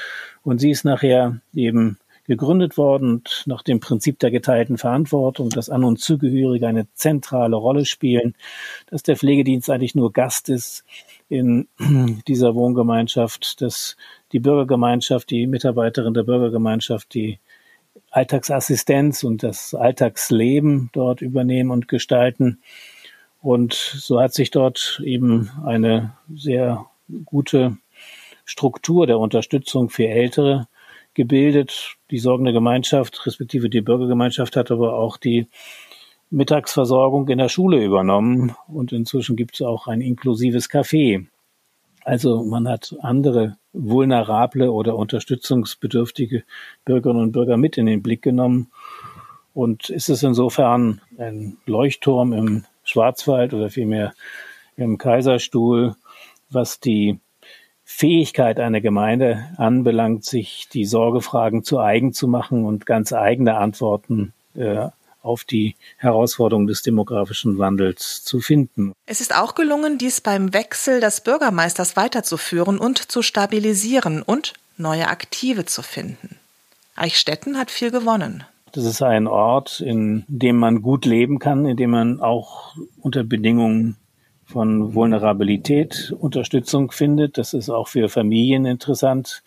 Und 0.44 0.60
sie 0.60 0.72
ist 0.72 0.86
nachher 0.86 1.42
eben 1.54 1.98
gegründet 2.32 2.78
worden 2.78 3.16
und 3.16 3.44
nach 3.46 3.62
dem 3.62 3.82
Prinzip 3.82 4.18
der 4.20 4.32
geteilten 4.32 4.78
Verantwortung, 4.78 5.50
dass 5.50 5.70
An- 5.70 5.84
und 5.84 6.00
Zugehörige 6.00 6.66
eine 6.66 6.88
zentrale 6.94 7.58
Rolle 7.58 7.84
spielen, 7.84 8.36
dass 8.86 9.04
der 9.04 9.18
Pflegedienst 9.18 9.70
eigentlich 9.70 9.96
nur 9.96 10.14
Gast 10.14 10.48
ist 10.48 10.86
in 11.28 11.68
dieser 12.30 12.56
Wohngemeinschaft, 12.56 13.60
dass 13.62 13.98
die 14.32 14.40
Bürgergemeinschaft, 14.40 15.30
die 15.30 15.46
Mitarbeiterin 15.46 16.14
der 16.14 16.24
Bürgergemeinschaft, 16.24 17.14
die 17.14 17.40
Alltagsassistenz 18.12 19.26
und 19.26 19.44
das 19.44 19.74
Alltagsleben 19.74 20.90
dort 20.94 21.20
übernehmen 21.22 21.70
und 21.70 21.90
gestalten. 21.90 22.62
Und 23.42 23.74
so 23.74 24.22
hat 24.22 24.34
sich 24.34 24.52
dort 24.52 25.02
eben 25.04 25.52
eine 25.66 26.14
sehr 26.34 26.86
gute 27.26 27.76
Struktur 28.46 29.06
der 29.06 29.20
Unterstützung 29.20 29.90
für 29.90 30.08
Ältere 30.08 30.70
gebildet. 31.14 31.98
Die 32.12 32.20
sorgende 32.20 32.54
Gemeinschaft, 32.54 33.26
respektive 33.26 33.70
die 33.70 33.82
Bürgergemeinschaft 33.82 34.58
hat 34.58 34.70
aber 34.70 34.96
auch 34.96 35.18
die 35.18 35.48
Mittagsversorgung 36.30 37.28
in 37.30 37.38
der 37.38 37.50
Schule 37.50 37.84
übernommen 37.84 38.56
und 38.68 38.92
inzwischen 38.92 39.36
gibt 39.36 39.56
es 39.56 39.62
auch 39.62 39.88
ein 39.88 40.02
inklusives 40.02 40.70
Café. 40.70 41.26
Also 42.04 42.44
man 42.44 42.68
hat 42.68 42.96
andere 43.02 43.58
vulnerable 43.74 44.72
oder 44.72 44.96
unterstützungsbedürftige 44.96 46.44
Bürgerinnen 46.84 47.22
und 47.24 47.32
Bürger 47.32 47.58
mit 47.58 47.78
in 47.78 47.86
den 47.86 48.02
Blick 48.02 48.22
genommen. 48.22 48.72
Und 49.54 49.90
ist 49.90 50.10
es 50.10 50.24
insofern 50.24 51.02
ein 51.18 51.58
Leuchtturm 51.66 52.34
im 52.34 52.66
Schwarzwald 52.84 53.54
oder 53.54 53.70
vielmehr 53.70 54.14
im 54.78 54.98
Kaiserstuhl, 54.98 55.96
was 56.50 56.80
die 56.80 57.20
Fähigkeit 57.94 58.60
einer 58.60 58.82
Gemeinde 58.82 59.46
anbelangt, 59.58 60.26
sich 60.26 60.68
die 60.72 60.86
Sorgefragen 60.86 61.64
zu 61.64 61.80
eigen 61.80 62.14
zu 62.14 62.28
machen 62.28 62.66
und 62.66 62.86
ganz 62.86 63.14
eigene 63.14 63.58
Antworten 63.58 64.34
äh, 64.56 64.88
auf 65.22 65.44
die 65.44 65.76
Herausforderung 65.98 66.66
des 66.66 66.82
demografischen 66.82 67.60
Wandels 67.60 68.24
zu 68.24 68.40
finden. 68.40 68.94
Es 69.06 69.22
ist 69.22 69.36
auch 69.36 69.54
gelungen, 69.54 70.00
dies 70.00 70.22
beim 70.22 70.54
Wechsel 70.54 71.00
des 71.00 71.22
Bürgermeisters 71.22 71.96
weiterzuführen 71.96 72.80
und 72.80 73.12
zu 73.12 73.22
stabilisieren 73.22 74.24
und 74.24 74.54
neue 74.78 75.08
Aktive 75.08 75.66
zu 75.66 75.84
finden. 75.84 76.38
Eichstätten 76.96 77.58
hat 77.58 77.70
viel 77.70 77.92
gewonnen. 77.92 78.46
Das 78.72 78.86
ist 78.86 79.02
ein 79.04 79.28
Ort, 79.28 79.82
in 79.82 80.24
dem 80.28 80.58
man 80.58 80.82
gut 80.82 81.06
leben 81.06 81.40
kann, 81.40 81.66
in 81.66 81.78
dem 81.78 81.92
man 81.92 82.22
auch 82.22 82.76
unter 83.02 83.24
Bedingungen 83.24 83.98
von 84.52 84.94
Vulnerabilität 84.94 86.14
Unterstützung 86.18 86.92
findet. 86.92 87.38
Das 87.38 87.54
ist 87.54 87.70
auch 87.70 87.88
für 87.88 88.10
Familien 88.10 88.66
interessant, 88.66 89.44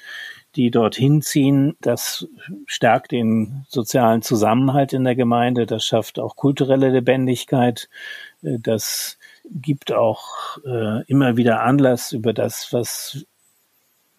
die 0.57 0.71
dorthin 0.71 1.23
ziehen. 1.23 1.77
Das 1.81 2.27
stärkt 2.67 3.13
den 3.13 3.65
sozialen 3.69 4.23
Zusammenhalt 4.23 4.93
in 4.93 5.05
der 5.05 5.15
Gemeinde. 5.15 5.67
Das 5.67 5.85
schafft 5.85 6.19
auch 6.19 6.37
kulturelle 6.37 6.91
Lebendigkeit. 6.91 7.89
Das 8.43 9.19
gibt 9.51 9.93
auch 9.93 10.59
äh, 10.65 11.05
immer 11.05 11.37
wieder 11.37 11.63
Anlass 11.63 12.13
über 12.13 12.33
das, 12.33 12.73
was 12.73 13.27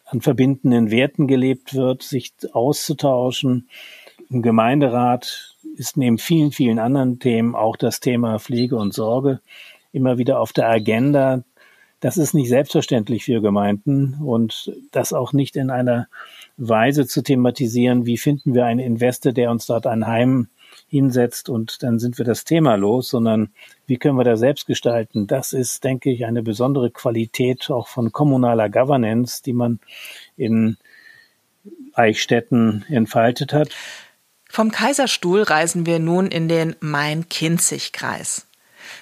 an 0.05 0.21
verbindenden 0.21 0.91
Werten 0.91 1.27
gelebt 1.27 1.73
wird, 1.73 2.03
sich 2.03 2.33
auszutauschen. 2.53 3.69
Im 4.29 4.43
Gemeinderat 4.43 5.55
ist 5.77 5.97
neben 5.97 6.19
vielen, 6.19 6.51
vielen 6.51 6.77
anderen 6.77 7.19
Themen 7.19 7.55
auch 7.55 7.75
das 7.75 7.99
Thema 7.99 8.39
Pflege 8.39 8.75
und 8.75 8.93
Sorge 8.93 9.39
immer 9.95 10.17
wieder 10.17 10.39
auf 10.39 10.53
der 10.53 10.69
Agenda. 10.69 11.43
Das 11.99 12.17
ist 12.17 12.33
nicht 12.33 12.49
selbstverständlich 12.49 13.25
für 13.25 13.41
Gemeinden 13.41 14.15
und 14.21 14.71
das 14.91 15.13
auch 15.13 15.33
nicht 15.33 15.55
in 15.55 15.69
einer 15.69 16.07
Weise 16.57 17.07
zu 17.07 17.23
thematisieren, 17.23 18.05
wie 18.05 18.17
finden 18.17 18.53
wir 18.53 18.65
einen 18.65 18.79
Investor, 18.79 19.31
der 19.31 19.49
uns 19.49 19.65
dort 19.65 19.87
ein 19.87 20.05
Heim 20.05 20.49
hinsetzt 20.87 21.49
und 21.49 21.81
dann 21.83 21.99
sind 21.99 22.17
wir 22.17 22.25
das 22.25 22.43
Thema 22.43 22.75
los, 22.75 23.09
sondern 23.09 23.49
wie 23.87 23.97
können 23.97 24.17
wir 24.17 24.23
da 24.23 24.37
selbst 24.37 24.67
gestalten? 24.67 25.25
Das 25.25 25.53
ist, 25.53 25.83
denke 25.83 26.11
ich, 26.11 26.25
eine 26.25 26.43
besondere 26.43 26.91
Qualität 26.91 27.69
auch 27.71 27.87
von 27.87 28.11
kommunaler 28.11 28.69
Governance, 28.69 29.41
die 29.41 29.53
man 29.53 29.79
in 30.37 30.77
Eichstätten 31.93 32.85
entfaltet 32.89 33.53
hat. 33.53 33.69
Vom 34.49 34.71
Kaiserstuhl 34.71 35.41
reisen 35.41 35.85
wir 35.85 35.99
nun 35.99 36.27
in 36.27 36.47
den 36.47 36.75
Main-Kinzig-Kreis. 36.81 38.47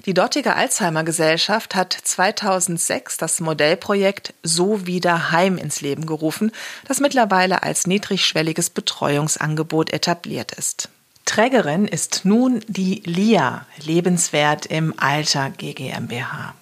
Die 0.06 0.14
dortige 0.14 0.56
Alzheimer 0.56 1.04
Gesellschaft 1.04 1.76
hat 1.76 1.94
2006 1.94 3.18
das 3.18 3.40
Modellprojekt 3.40 4.34
So 4.44 4.86
wieder 4.86 5.32
Heim 5.32 5.58
ins 5.58 5.82
Leben 5.82 6.06
gerufen, 6.06 6.52
das 6.88 7.00
mittlerweile 7.00 7.64
als 7.64 7.88
niedrigschwelliges 7.88 8.70
Betreuungsangebot 8.70 9.92
etabliert 9.94 10.52
ist. 10.54 10.90
Trägerin 11.26 11.88
ist 11.88 12.26
nun 12.26 12.64
die 12.68 13.02
LIA 13.06 13.66
Lebenswert 13.84 14.66
im 14.66 14.94
Alter 14.98 15.52
GmbH. 15.52 16.54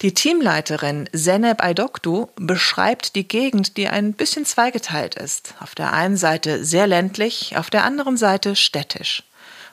Die 0.00 0.14
Teamleiterin 0.14 1.08
Seneb 1.12 1.60
Aydokdu 1.60 2.28
beschreibt 2.36 3.16
die 3.16 3.26
Gegend, 3.26 3.76
die 3.76 3.88
ein 3.88 4.12
bisschen 4.12 4.44
zweigeteilt 4.44 5.16
ist. 5.16 5.54
Auf 5.58 5.74
der 5.74 5.92
einen 5.92 6.16
Seite 6.16 6.64
sehr 6.64 6.86
ländlich, 6.86 7.56
auf 7.56 7.68
der 7.68 7.84
anderen 7.84 8.16
Seite 8.16 8.54
städtisch. 8.54 9.24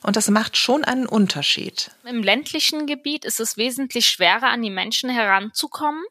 Und 0.05 0.15
das 0.15 0.29
macht 0.29 0.55
schon 0.55 0.83
einen 0.83 1.07
Unterschied. 1.07 1.89
Im 2.03 2.21
ländlichen 2.21 2.85
Gebiet 2.85 3.25
ist 3.25 3.39
es 3.39 3.57
wesentlich 3.57 4.07
schwerer, 4.07 4.49
an 4.49 4.61
die 4.61 4.69
Menschen 4.69 5.09
heranzukommen. 5.09 6.03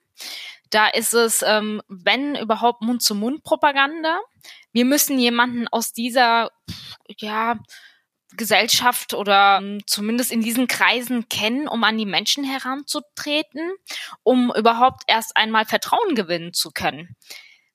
Da 0.70 0.88
ist 0.88 1.14
es, 1.14 1.42
ähm, 1.46 1.80
wenn 1.87 2.35
überhaupt, 2.35 2.83
Mund-zu-Mund-Propaganda. 2.83 4.18
Wir 4.72 4.85
müssen 4.85 5.16
jemanden 5.20 5.68
aus 5.68 5.92
dieser, 5.92 6.50
ja, 7.18 7.61
Gesellschaft 8.37 9.14
oder 9.14 9.59
um, 9.59 9.87
zumindest 9.87 10.33
in 10.33 10.40
diesen 10.40 10.66
Kreisen 10.66 11.28
kennen, 11.28 11.68
um 11.68 11.85
an 11.85 11.96
die 11.96 12.04
Menschen 12.04 12.42
heranzutreten, 12.42 13.74
um 14.24 14.52
überhaupt 14.57 15.04
erst 15.07 15.37
einmal 15.37 15.66
Vertrauen 15.66 16.16
gewinnen 16.16 16.52
zu 16.52 16.72
können. 16.72 17.14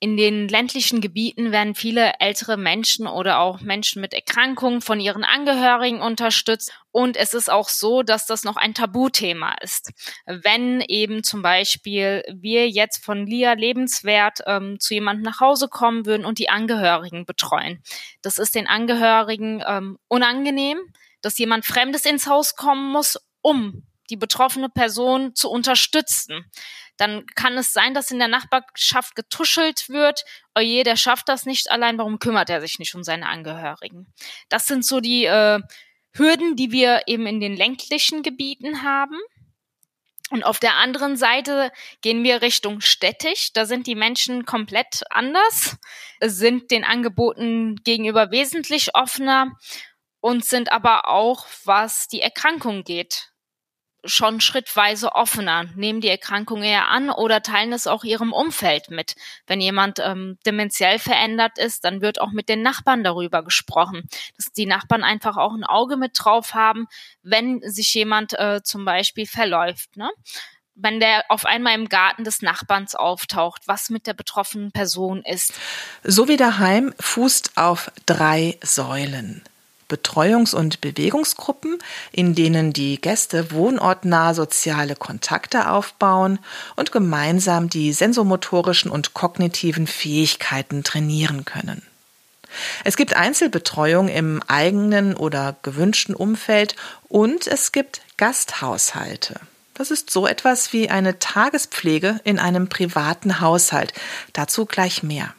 In 0.01 0.15
den 0.15 0.47
ländlichen 0.47 1.01
Gebieten 1.01 1.51
werden 1.51 1.75
viele 1.75 2.13
ältere 2.19 2.55
Menschen 2.55 3.05
oder 3.05 3.39
auch 3.39 3.59
Menschen 3.59 4.01
mit 4.01 4.13
Erkrankungen 4.13 4.79
von 4.79 5.01
ihren 5.01 5.25
Angehörigen 5.25 6.01
unterstützt. 6.01 6.71
Und 6.91 7.17
es 7.17 7.33
ist 7.33 7.51
auch 7.51 7.67
so, 7.67 8.01
dass 8.01 8.25
das 8.25 8.45
noch 8.45 8.55
ein 8.55 8.73
Tabuthema 8.73 9.55
ist. 9.61 9.91
Wenn 10.25 10.79
eben 10.87 11.21
zum 11.23 11.41
Beispiel 11.41 12.23
wir 12.33 12.69
jetzt 12.69 13.03
von 13.03 13.27
Lia 13.27 13.53
Lebenswert 13.53 14.39
ähm, 14.45 14.79
zu 14.79 14.93
jemandem 14.93 15.23
nach 15.23 15.41
Hause 15.41 15.67
kommen 15.67 16.05
würden 16.05 16.25
und 16.25 16.39
die 16.39 16.49
Angehörigen 16.49 17.25
betreuen. 17.25 17.83
Das 18.21 18.37
ist 18.37 18.55
den 18.55 18.67
Angehörigen 18.67 19.61
ähm, 19.67 19.99
unangenehm, 20.07 20.79
dass 21.21 21.37
jemand 21.37 21.65
Fremdes 21.65 22.05
ins 22.05 22.25
Haus 22.25 22.55
kommen 22.55 22.89
muss, 22.93 23.19
um 23.41 23.83
die 24.09 24.17
betroffene 24.17 24.69
Person 24.69 25.35
zu 25.35 25.49
unterstützen 25.49 26.49
dann 26.99 27.25
kann 27.35 27.57
es 27.57 27.71
sein, 27.71 27.93
dass 27.93 28.11
in 28.11 28.19
der 28.19 28.27
Nachbarschaft 28.27 29.15
getuschelt 29.15 29.87
wird, 29.87 30.25
oje, 30.53 30.83
der 30.83 30.97
schafft 30.97 31.29
das 31.29 31.45
nicht 31.45 31.71
allein, 31.71 31.97
warum 31.97 32.19
kümmert 32.19 32.49
er 32.49 32.59
sich 32.59 32.77
nicht 32.77 32.93
um 32.93 33.03
seine 33.03 33.27
Angehörigen? 33.27 34.13
Das 34.49 34.67
sind 34.67 34.85
so 34.85 34.99
die 34.99 35.23
äh, 35.25 35.61
Hürden, 36.11 36.57
die 36.57 36.71
wir 36.71 37.03
eben 37.07 37.25
in 37.25 37.39
den 37.39 37.55
ländlichen 37.55 38.21
Gebieten 38.21 38.83
haben. 38.83 39.17
Und 40.29 40.43
auf 40.43 40.59
der 40.59 40.75
anderen 40.75 41.15
Seite 41.15 41.71
gehen 42.01 42.23
wir 42.23 42.41
Richtung 42.41 42.81
städtisch. 42.81 43.53
Da 43.53 43.65
sind 43.65 43.87
die 43.87 43.95
Menschen 43.95 44.45
komplett 44.45 45.01
anders, 45.09 45.77
sind 46.21 46.69
den 46.69 46.83
Angeboten 46.83 47.77
gegenüber 47.77 48.29
wesentlich 48.29 48.93
offener 48.93 49.57
und 50.19 50.43
sind 50.43 50.71
aber 50.71 51.07
auch, 51.07 51.47
was 51.63 52.07
die 52.07 52.21
Erkrankung 52.21 52.83
geht, 52.83 53.31
schon 54.03 54.41
schrittweise 54.41 55.13
offener, 55.13 55.65
nehmen 55.75 56.01
die 56.01 56.09
Erkrankung 56.09 56.63
eher 56.63 56.89
an 56.89 57.09
oder 57.09 57.41
teilen 57.41 57.73
es 57.73 57.87
auch 57.87 58.03
ihrem 58.03 58.33
Umfeld 58.33 58.89
mit. 58.89 59.15
Wenn 59.47 59.61
jemand 59.61 59.99
ähm, 59.99 60.37
dementiell 60.45 60.99
verändert 60.99 61.57
ist, 61.57 61.83
dann 61.83 62.01
wird 62.01 62.21
auch 62.21 62.31
mit 62.31 62.49
den 62.49 62.61
Nachbarn 62.61 63.03
darüber 63.03 63.43
gesprochen, 63.43 64.07
dass 64.37 64.51
die 64.51 64.65
Nachbarn 64.65 65.03
einfach 65.03 65.37
auch 65.37 65.53
ein 65.53 65.63
Auge 65.63 65.97
mit 65.97 66.11
drauf 66.15 66.53
haben, 66.53 66.87
wenn 67.23 67.61
sich 67.61 67.93
jemand 67.93 68.37
äh, 68.39 68.61
zum 68.63 68.85
Beispiel 68.85 69.25
verläuft. 69.25 69.97
Ne? 69.97 70.09
wenn 70.81 70.99
der 70.99 71.25
auf 71.29 71.45
einmal 71.45 71.75
im 71.75 71.89
Garten 71.89 72.23
des 72.23 72.41
Nachbarns 72.41 72.95
auftaucht, 72.95 73.63
was 73.67 73.89
mit 73.89 74.07
der 74.07 74.13
betroffenen 74.13 74.71
Person 74.71 75.23
ist. 75.23 75.53
So 76.03 76.27
wie 76.27 76.37
daheim 76.37 76.93
fußt 76.99 77.57
auf 77.57 77.91
drei 78.05 78.57
Säulen. 78.63 79.43
Betreuungs- 79.89 80.55
und 80.55 80.79
Bewegungsgruppen, 80.81 81.79
in 82.11 82.35
denen 82.35 82.71
die 82.71 83.01
Gäste 83.01 83.51
wohnortnah 83.51 84.33
soziale 84.33 84.95
Kontakte 84.95 85.69
aufbauen 85.69 86.39
und 86.75 86.91
gemeinsam 86.91 87.69
die 87.69 87.91
sensomotorischen 87.91 88.91
und 88.91 89.13
kognitiven 89.13 89.87
Fähigkeiten 89.87 90.83
trainieren 90.83 91.43
können. 91.43 91.81
Es 92.83 92.97
gibt 92.97 93.15
Einzelbetreuung 93.15 94.07
im 94.07 94.41
eigenen 94.47 95.15
oder 95.15 95.55
gewünschten 95.61 96.15
Umfeld 96.15 96.75
und 97.07 97.47
es 97.47 97.71
gibt 97.71 98.01
Gasthaushalte. 98.17 99.39
Das 99.73 99.91
ist 99.91 100.09
so 100.09 100.27
etwas 100.27 100.73
wie 100.73 100.89
eine 100.89 101.19
Tagespflege 101.19 102.19
in 102.25 102.37
einem 102.37 102.67
privaten 102.67 103.39
Haushalt. 103.39 103.93
Dazu 104.33 104.65
gleich 104.65 105.03
mehr. 105.03 105.33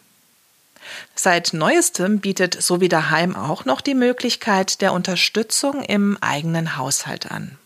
Seit 1.15 1.53
neuestem 1.53 2.21
bietet 2.21 2.61
So 2.61 2.81
wie 2.81 2.89
daheim 2.89 3.37
auch 3.37 3.65
noch 3.65 3.81
die 3.81 3.95
Möglichkeit 3.95 4.81
der 4.81 4.93
Unterstützung 4.93 5.83
im 5.83 6.19
eigenen 6.21 6.77
Haushalt 6.77 7.31
an. 7.31 7.59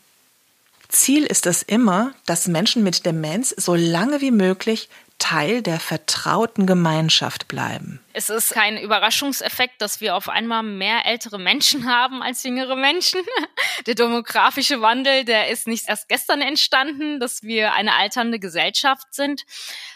Ziel 0.88 1.24
ist 1.24 1.46
es 1.46 1.62
immer, 1.62 2.12
dass 2.26 2.46
Menschen 2.46 2.84
mit 2.84 3.04
Demenz 3.04 3.54
so 3.56 3.74
lange 3.74 4.20
wie 4.20 4.30
möglich 4.30 4.88
Teil 5.18 5.62
der 5.62 5.80
vertrauten 5.80 6.66
Gemeinschaft 6.66 7.48
bleiben. 7.48 8.00
Es 8.12 8.28
ist 8.28 8.52
kein 8.52 8.76
Überraschungseffekt, 8.76 9.80
dass 9.80 10.00
wir 10.00 10.16
auf 10.16 10.28
einmal 10.28 10.62
mehr 10.62 11.06
ältere 11.06 11.38
Menschen 11.38 11.88
haben 11.90 12.22
als 12.22 12.42
jüngere 12.42 12.76
Menschen. 12.76 13.20
Der 13.86 13.94
demografische 13.94 14.80
Wandel, 14.80 15.24
der 15.24 15.48
ist 15.48 15.66
nicht 15.66 15.88
erst 15.88 16.08
gestern 16.08 16.40
entstanden, 16.40 17.18
dass 17.18 17.42
wir 17.42 17.72
eine 17.74 17.94
alternde 17.96 18.38
Gesellschaft 18.38 19.12
sind. 19.12 19.42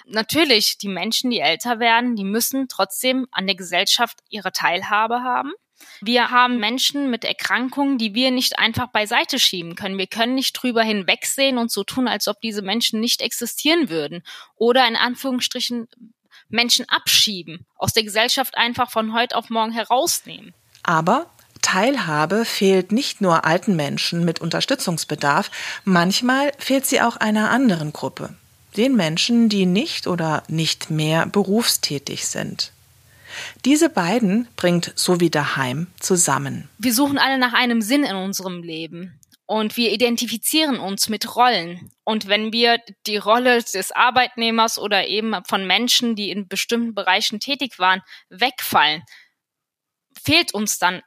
Natürlich, 0.05 0.79
die 0.79 0.89
Menschen, 0.89 1.31
die 1.31 1.41
älter 1.41 1.79
werden, 1.79 2.17
die 2.17 2.25
müssen 2.25 2.69
trotzdem 2.69 3.27
an 3.31 3.47
der 3.47 3.57
Gesellschaft 3.57 4.19
ihre 4.29 4.53
Teilhabe 4.53 5.23
haben. 5.23 5.53
Wir 6.01 6.31
haben 6.31 6.59
Menschen 6.59 7.11
mit 7.11 7.25
Erkrankungen, 7.25 7.99
die 7.99 8.15
wir 8.15 8.31
nicht 8.31 8.59
einfach 8.59 8.89
beiseite 8.89 9.39
schieben 9.39 9.75
können. 9.75 9.99
Wir 9.99 10.07
können 10.07 10.35
nicht 10.35 10.53
drüber 10.53 10.83
hinwegsehen 10.83 11.59
und 11.59 11.71
so 11.71 11.85
tun, 11.85 12.09
als 12.09 12.29
ob 12.29 12.41
diese 12.41 12.63
Menschen 12.63 13.01
nicht 13.01 13.21
existieren 13.21 13.91
würden. 13.91 14.23
Oder 14.57 14.87
in 14.87 14.97
Anführungsstrichen 14.97 15.89
Menschen 16.49 16.89
abschieben, 16.89 17.67
aus 17.77 17.93
der 17.93 18.05
Gesellschaft 18.05 18.57
einfach 18.57 18.91
von 18.91 19.13
heute 19.13 19.37
auf 19.37 19.51
morgen 19.51 19.73
herausnehmen. 19.73 20.55
Aber 20.83 21.27
Teilhabe 21.63 22.45
fehlt 22.45 22.93
nicht 22.93 23.21
nur 23.21 23.45
alten 23.45 23.77
Menschen 23.77 24.25
mit 24.25 24.41
Unterstützungsbedarf, 24.41 25.51
manchmal 25.85 26.53
fehlt 26.59 26.87
sie 26.87 27.01
auch 27.01 27.17
einer 27.17 27.51
anderen 27.51 27.93
Gruppe, 27.93 28.35
den 28.77 28.97
Menschen, 28.97 29.49
die 29.49 29.67
nicht 29.67 30.07
oder 30.07 30.45
nicht 30.49 30.91
mehr 30.91 31.27
berufstätig 31.27 32.27
sind. 32.27 32.73
Diese 33.65 33.89
beiden 33.89 34.49
bringt 34.57 34.93
so 34.97 35.21
wie 35.21 35.31
daheim 35.31 35.89
zusammen. 36.01 36.69
Wir 36.79 36.93
suchen 36.93 37.19
alle 37.19 37.39
nach 37.39 37.53
einem 37.53 37.83
Sinn 37.83 38.05
in 38.05 38.17
unserem 38.17 38.63
Leben. 38.63 39.19
Und 39.51 39.79
wir 39.79 39.93
identifizieren 39.93 40.79
uns 40.79 41.09
mit 41.09 41.35
Rollen. 41.35 41.91
Und 42.05 42.29
wenn 42.29 42.53
wir 42.53 42.81
die 43.07 43.17
Rolle 43.17 43.63
des 43.63 43.93
Arbeitnehmers 43.93 44.79
oder 44.79 45.07
eben 45.07 45.35
von 45.49 45.67
Menschen, 45.67 46.17
die 46.17 46.31
in 46.31 46.49
bestimmten 46.49 46.95
Bereichen 46.95 47.41
tätig 47.41 47.79
waren, 47.79 48.03
wegfallen, 48.29 49.03
fehlt 50.23 50.53
uns 50.53 50.79
dann 50.79 51.01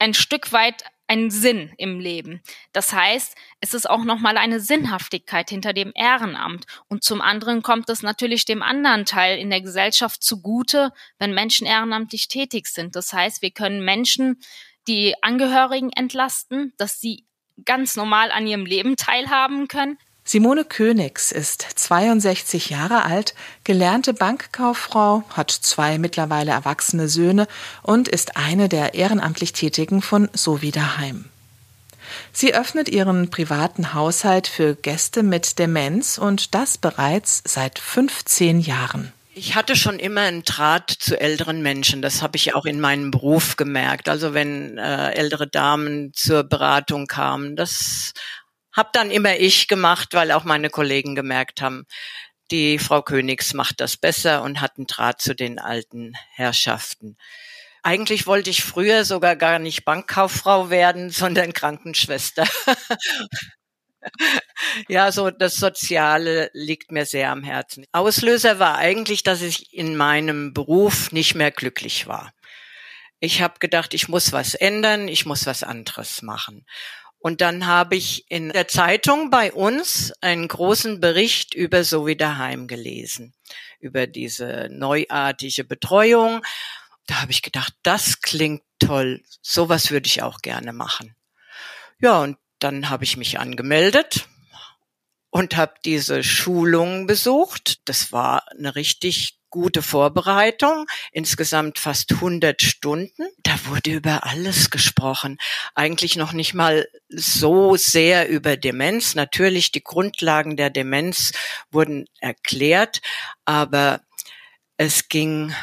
ein 0.00 0.14
Stück 0.14 0.52
weit 0.52 0.82
einen 1.10 1.30
Sinn 1.32 1.72
im 1.76 1.98
Leben. 1.98 2.40
Das 2.72 2.92
heißt, 2.92 3.36
es 3.60 3.74
ist 3.74 3.90
auch 3.90 4.04
nochmal 4.04 4.36
eine 4.36 4.60
Sinnhaftigkeit 4.60 5.50
hinter 5.50 5.72
dem 5.72 5.90
Ehrenamt. 5.96 6.66
Und 6.86 7.02
zum 7.02 7.20
anderen 7.20 7.62
kommt 7.62 7.88
es 7.88 8.04
natürlich 8.04 8.44
dem 8.44 8.62
anderen 8.62 9.06
Teil 9.06 9.36
in 9.36 9.50
der 9.50 9.60
Gesellschaft 9.60 10.22
zugute, 10.22 10.92
wenn 11.18 11.34
Menschen 11.34 11.66
ehrenamtlich 11.66 12.28
tätig 12.28 12.68
sind. 12.68 12.94
Das 12.94 13.12
heißt, 13.12 13.42
wir 13.42 13.50
können 13.50 13.84
Menschen, 13.84 14.38
die 14.86 15.20
Angehörigen 15.20 15.90
entlasten, 15.90 16.74
dass 16.78 17.00
sie 17.00 17.26
ganz 17.64 17.96
normal 17.96 18.30
an 18.30 18.46
ihrem 18.46 18.64
Leben 18.64 18.94
teilhaben 18.94 19.66
können. 19.66 19.98
Simone 20.32 20.64
Königs 20.64 21.32
ist 21.32 21.66
62 21.74 22.70
Jahre 22.70 23.04
alt, 23.04 23.34
gelernte 23.64 24.14
Bankkauffrau, 24.14 25.24
hat 25.30 25.50
zwei 25.50 25.98
mittlerweile 25.98 26.52
erwachsene 26.52 27.08
Söhne 27.08 27.48
und 27.82 28.06
ist 28.06 28.36
eine 28.36 28.68
der 28.68 28.94
ehrenamtlich 28.94 29.52
Tätigen 29.52 30.02
von 30.02 30.28
So 30.32 30.62
wie 30.62 30.70
daheim. 30.70 31.24
Sie 32.32 32.54
öffnet 32.54 32.88
ihren 32.88 33.30
privaten 33.30 33.92
Haushalt 33.92 34.46
für 34.46 34.76
Gäste 34.76 35.24
mit 35.24 35.58
Demenz 35.58 36.16
und 36.16 36.54
das 36.54 36.78
bereits 36.78 37.42
seit 37.44 37.80
15 37.80 38.60
Jahren. 38.60 39.12
Ich 39.34 39.54
hatte 39.54 39.74
schon 39.74 39.98
immer 39.98 40.22
einen 40.22 40.44
Draht 40.44 40.90
zu 40.90 41.18
älteren 41.18 41.62
Menschen. 41.62 42.02
Das 42.02 42.20
habe 42.20 42.36
ich 42.36 42.54
auch 42.54 42.66
in 42.66 42.80
meinem 42.80 43.10
Beruf 43.10 43.56
gemerkt. 43.56 44.08
Also 44.08 44.34
wenn 44.34 44.76
äh, 44.76 45.12
ältere 45.12 45.48
Damen 45.48 46.12
zur 46.14 46.44
Beratung 46.44 47.06
kamen, 47.06 47.56
das 47.56 48.12
hab 48.72 48.92
dann 48.92 49.10
immer 49.10 49.36
ich 49.36 49.68
gemacht, 49.68 50.08
weil 50.12 50.32
auch 50.32 50.44
meine 50.44 50.70
Kollegen 50.70 51.14
gemerkt 51.14 51.60
haben, 51.60 51.86
die 52.50 52.78
Frau 52.78 53.02
Königs 53.02 53.54
macht 53.54 53.80
das 53.80 53.96
besser 53.96 54.42
und 54.42 54.60
hat 54.60 54.76
einen 54.76 54.86
Draht 54.86 55.20
zu 55.20 55.34
den 55.34 55.58
alten 55.58 56.14
Herrschaften. 56.32 57.16
Eigentlich 57.82 58.26
wollte 58.26 58.50
ich 58.50 58.62
früher 58.62 59.04
sogar 59.04 59.36
gar 59.36 59.58
nicht 59.58 59.84
Bankkauffrau 59.84 60.70
werden, 60.70 61.10
sondern 61.10 61.52
Krankenschwester. 61.52 62.44
ja, 64.88 65.12
so 65.12 65.30
das 65.30 65.56
Soziale 65.56 66.50
liegt 66.52 66.90
mir 66.90 67.06
sehr 67.06 67.30
am 67.30 67.44
Herzen. 67.44 67.86
Auslöser 67.92 68.58
war 68.58 68.76
eigentlich, 68.76 69.22
dass 69.22 69.42
ich 69.42 69.72
in 69.72 69.96
meinem 69.96 70.52
Beruf 70.52 71.12
nicht 71.12 71.34
mehr 71.34 71.50
glücklich 71.50 72.06
war. 72.06 72.32
Ich 73.20 73.42
habe 73.42 73.58
gedacht, 73.60 73.94
ich 73.94 74.08
muss 74.08 74.32
was 74.32 74.54
ändern, 74.54 75.06
ich 75.06 75.26
muss 75.26 75.46
was 75.46 75.62
anderes 75.62 76.22
machen. 76.22 76.66
Und 77.20 77.42
dann 77.42 77.66
habe 77.66 77.96
ich 77.96 78.30
in 78.30 78.48
der 78.48 78.66
Zeitung 78.66 79.30
bei 79.30 79.52
uns 79.52 80.12
einen 80.22 80.48
großen 80.48 81.00
Bericht 81.00 81.54
über 81.54 81.84
So 81.84 82.06
wie 82.06 82.16
daheim 82.16 82.66
gelesen, 82.66 83.34
über 83.78 84.06
diese 84.06 84.68
neuartige 84.70 85.64
Betreuung. 85.64 86.42
Da 87.06 87.20
habe 87.20 87.30
ich 87.30 87.42
gedacht, 87.42 87.74
das 87.82 88.22
klingt 88.22 88.62
toll. 88.78 89.22
Sowas 89.42 89.90
würde 89.90 90.06
ich 90.06 90.22
auch 90.22 90.40
gerne 90.40 90.72
machen. 90.72 91.14
Ja, 92.00 92.20
und 92.20 92.38
dann 92.58 92.88
habe 92.88 93.04
ich 93.04 93.18
mich 93.18 93.38
angemeldet 93.38 94.26
und 95.28 95.56
habe 95.56 95.74
diese 95.84 96.24
Schulung 96.24 97.06
besucht. 97.06 97.86
Das 97.86 98.12
war 98.12 98.50
eine 98.50 98.74
richtig 98.74 99.39
gute 99.50 99.82
Vorbereitung, 99.82 100.86
insgesamt 101.12 101.78
fast 101.78 102.12
100 102.12 102.62
Stunden. 102.62 103.26
Da 103.42 103.52
wurde 103.66 103.90
über 103.90 104.24
alles 104.24 104.70
gesprochen. 104.70 105.38
Eigentlich 105.74 106.16
noch 106.16 106.32
nicht 106.32 106.54
mal 106.54 106.88
so 107.08 107.76
sehr 107.76 108.28
über 108.28 108.56
Demenz. 108.56 109.14
Natürlich, 109.14 109.72
die 109.72 109.82
Grundlagen 109.82 110.56
der 110.56 110.70
Demenz 110.70 111.32
wurden 111.70 112.06
erklärt, 112.20 113.00
aber 113.44 114.00
es 114.76 115.08
ging 115.08 115.54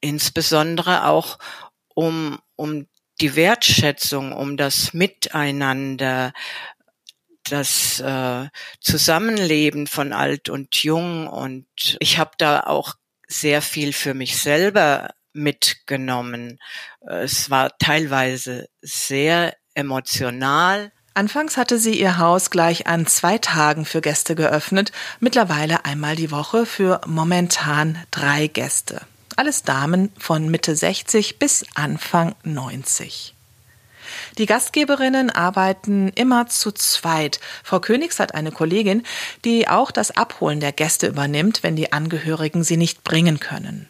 insbesondere 0.00 1.06
auch 1.06 1.38
um, 1.94 2.38
um 2.56 2.86
die 3.20 3.36
Wertschätzung, 3.36 4.32
um 4.32 4.56
das 4.56 4.92
Miteinander, 4.92 6.32
das 7.44 8.00
äh, 8.00 8.48
Zusammenleben 8.80 9.86
von 9.86 10.12
alt 10.12 10.48
und 10.48 10.76
jung 10.82 11.26
und 11.26 11.66
ich 12.00 12.18
habe 12.18 12.32
da 12.38 12.60
auch 12.60 12.94
sehr 13.28 13.62
viel 13.62 13.92
für 13.92 14.14
mich 14.14 14.38
selber 14.38 15.10
mitgenommen. 15.32 16.58
Es 17.00 17.50
war 17.50 17.76
teilweise 17.78 18.68
sehr 18.80 19.54
emotional. 19.74 20.92
Anfangs 21.14 21.56
hatte 21.56 21.78
sie 21.78 21.98
ihr 21.98 22.18
Haus 22.18 22.50
gleich 22.50 22.86
an 22.86 23.06
zwei 23.06 23.38
Tagen 23.38 23.84
für 23.84 24.00
Gäste 24.00 24.34
geöffnet, 24.34 24.92
mittlerweile 25.20 25.84
einmal 25.84 26.16
die 26.16 26.30
Woche 26.30 26.64
für 26.64 27.00
momentan 27.06 27.98
drei 28.10 28.46
Gäste. 28.46 29.02
Alles 29.36 29.62
Damen 29.62 30.12
von 30.18 30.50
Mitte 30.50 30.74
60 30.74 31.38
bis 31.38 31.64
Anfang 31.74 32.34
90. 32.44 33.34
Die 34.38 34.46
Gastgeberinnen 34.46 35.30
arbeiten 35.30 36.08
immer 36.08 36.46
zu 36.48 36.72
zweit. 36.72 37.40
Frau 37.62 37.80
Königs 37.80 38.18
hat 38.18 38.34
eine 38.34 38.52
Kollegin, 38.52 39.02
die 39.44 39.68
auch 39.68 39.90
das 39.90 40.10
Abholen 40.16 40.60
der 40.60 40.72
Gäste 40.72 41.06
übernimmt, 41.06 41.62
wenn 41.62 41.76
die 41.76 41.92
Angehörigen 41.92 42.64
sie 42.64 42.76
nicht 42.76 43.04
bringen 43.04 43.40
können. 43.40 43.88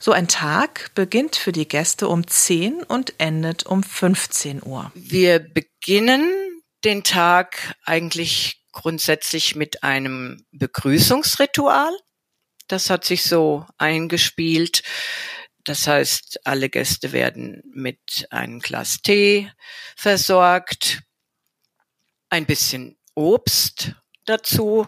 So 0.00 0.12
ein 0.12 0.28
Tag 0.28 0.92
beginnt 0.94 1.36
für 1.36 1.52
die 1.52 1.66
Gäste 1.66 2.08
um 2.08 2.26
10 2.26 2.84
und 2.84 3.14
endet 3.18 3.66
um 3.66 3.82
15 3.82 4.62
Uhr. 4.64 4.92
Wir 4.94 5.40
beginnen 5.40 6.30
den 6.84 7.02
Tag 7.02 7.74
eigentlich 7.84 8.62
grundsätzlich 8.72 9.56
mit 9.56 9.82
einem 9.82 10.44
Begrüßungsritual. 10.52 11.92
Das 12.68 12.90
hat 12.90 13.04
sich 13.04 13.24
so 13.24 13.66
eingespielt. 13.76 14.82
Das 15.64 15.86
heißt, 15.86 16.46
alle 16.46 16.68
Gäste 16.70 17.12
werden 17.12 17.62
mit 17.72 18.26
einem 18.30 18.60
Glas 18.60 19.02
Tee 19.02 19.50
versorgt, 19.96 21.02
ein 22.30 22.46
bisschen 22.46 22.98
Obst 23.14 23.94
dazu 24.24 24.86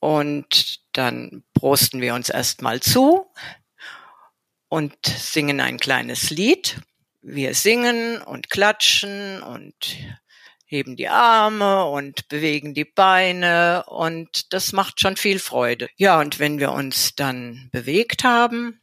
und 0.00 0.80
dann 0.92 1.44
prosten 1.54 2.00
wir 2.00 2.14
uns 2.14 2.28
erstmal 2.28 2.80
zu 2.80 3.26
und 4.68 4.94
singen 5.06 5.60
ein 5.60 5.78
kleines 5.78 6.30
Lied. 6.30 6.80
wir 7.22 7.54
singen 7.54 8.22
und 8.22 8.48
klatschen 8.50 9.42
und 9.42 9.96
heben 10.64 10.96
die 10.96 11.08
Arme 11.08 11.84
und 11.84 12.28
bewegen 12.28 12.74
die 12.74 12.84
Beine 12.84 13.84
und 13.86 14.52
das 14.52 14.72
macht 14.72 15.00
schon 15.00 15.16
viel 15.16 15.38
Freude. 15.38 15.88
Ja, 15.96 16.20
und 16.20 16.38
wenn 16.38 16.58
wir 16.58 16.72
uns 16.72 17.14
dann 17.16 17.68
bewegt 17.72 18.24
haben, 18.24 18.80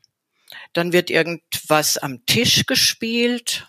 dann 0.74 0.94
wird 0.94 1.10
irgendwas 1.10 1.98
am 1.98 2.26
Tisch 2.26 2.66
gespielt. 2.66 3.68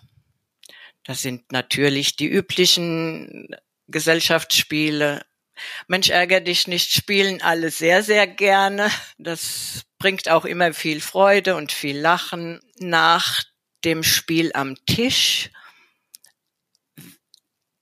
Das 1.04 1.22
sind 1.22 1.52
natürlich 1.52 2.16
die 2.16 2.26
üblichen 2.26 3.54
Gesellschaftsspiele. 3.88 5.24
Mensch, 5.88 6.10
ärger 6.10 6.40
dich 6.40 6.66
nicht, 6.66 6.92
spielen 6.92 7.40
alle 7.42 7.70
sehr, 7.70 8.02
sehr 8.02 8.26
gerne. 8.26 8.90
Das 9.16 9.84
bringt 9.98 10.28
auch 10.28 10.44
immer 10.44 10.74
viel 10.74 11.00
Freude 11.00 11.56
und 11.56 11.72
viel 11.72 11.98
Lachen. 11.98 12.60
Nach 12.78 13.42
dem 13.84 14.02
Spiel 14.02 14.50
am 14.54 14.76
Tisch 14.86 15.50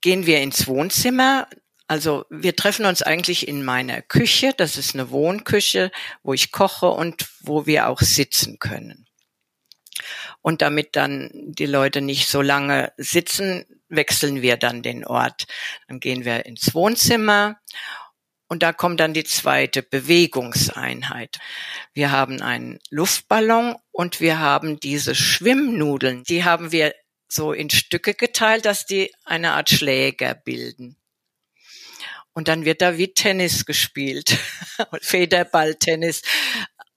gehen 0.00 0.26
wir 0.26 0.40
ins 0.40 0.66
Wohnzimmer. 0.66 1.48
Also 1.86 2.24
wir 2.30 2.56
treffen 2.56 2.86
uns 2.86 3.02
eigentlich 3.02 3.46
in 3.46 3.64
meiner 3.64 4.00
Küche. 4.00 4.54
Das 4.56 4.76
ist 4.76 4.94
eine 4.94 5.10
Wohnküche, 5.10 5.90
wo 6.22 6.32
ich 6.32 6.50
koche 6.50 6.88
und 6.88 7.28
wo 7.40 7.66
wir 7.66 7.88
auch 7.88 8.00
sitzen 8.00 8.58
können. 8.58 9.06
Und 10.40 10.62
damit 10.62 10.96
dann 10.96 11.30
die 11.32 11.66
Leute 11.66 12.00
nicht 12.00 12.28
so 12.28 12.42
lange 12.42 12.92
sitzen, 12.96 13.64
wechseln 13.88 14.42
wir 14.42 14.56
dann 14.56 14.82
den 14.82 15.06
Ort. 15.06 15.46
Dann 15.88 16.00
gehen 16.00 16.24
wir 16.24 16.46
ins 16.46 16.74
Wohnzimmer 16.74 17.60
und 18.48 18.62
da 18.62 18.72
kommt 18.72 19.00
dann 19.00 19.14
die 19.14 19.24
zweite 19.24 19.82
Bewegungseinheit. 19.82 21.38
Wir 21.92 22.10
haben 22.10 22.42
einen 22.42 22.78
Luftballon 22.90 23.76
und 23.90 24.20
wir 24.20 24.38
haben 24.38 24.80
diese 24.80 25.14
Schwimmnudeln. 25.14 26.24
Die 26.24 26.44
haben 26.44 26.72
wir 26.72 26.94
so 27.28 27.52
in 27.52 27.70
Stücke 27.70 28.14
geteilt, 28.14 28.64
dass 28.64 28.86
die 28.86 29.12
eine 29.24 29.52
Art 29.52 29.70
Schläger 29.70 30.34
bilden. 30.34 30.96
Und 32.34 32.48
dann 32.48 32.64
wird 32.64 32.82
da 32.82 32.98
wie 32.98 33.14
Tennis 33.14 33.64
gespielt, 33.64 34.36
Federballtennis. 35.00 36.22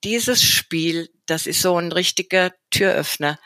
Dieses 0.04 0.44
Spiel, 0.44 1.10
das 1.26 1.48
ist 1.48 1.62
so 1.62 1.78
ein 1.78 1.92
richtiger 1.92 2.54
Türöffner. 2.72 3.40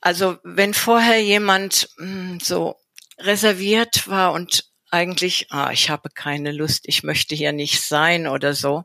Also 0.00 0.38
wenn 0.44 0.74
vorher 0.74 1.20
jemand 1.20 1.88
mh, 1.98 2.06
hm, 2.06 2.40
so 2.40 2.76
reserviert 3.18 4.08
war 4.08 4.32
und 4.32 4.64
eigentlich, 4.90 5.46
ah, 5.50 5.70
ich 5.72 5.90
habe 5.90 6.10
keine 6.10 6.52
Lust, 6.52 6.84
ich 6.86 7.02
möchte 7.02 7.34
hier 7.34 7.52
nicht 7.52 7.82
sein 7.82 8.26
oder 8.26 8.54
so. 8.54 8.84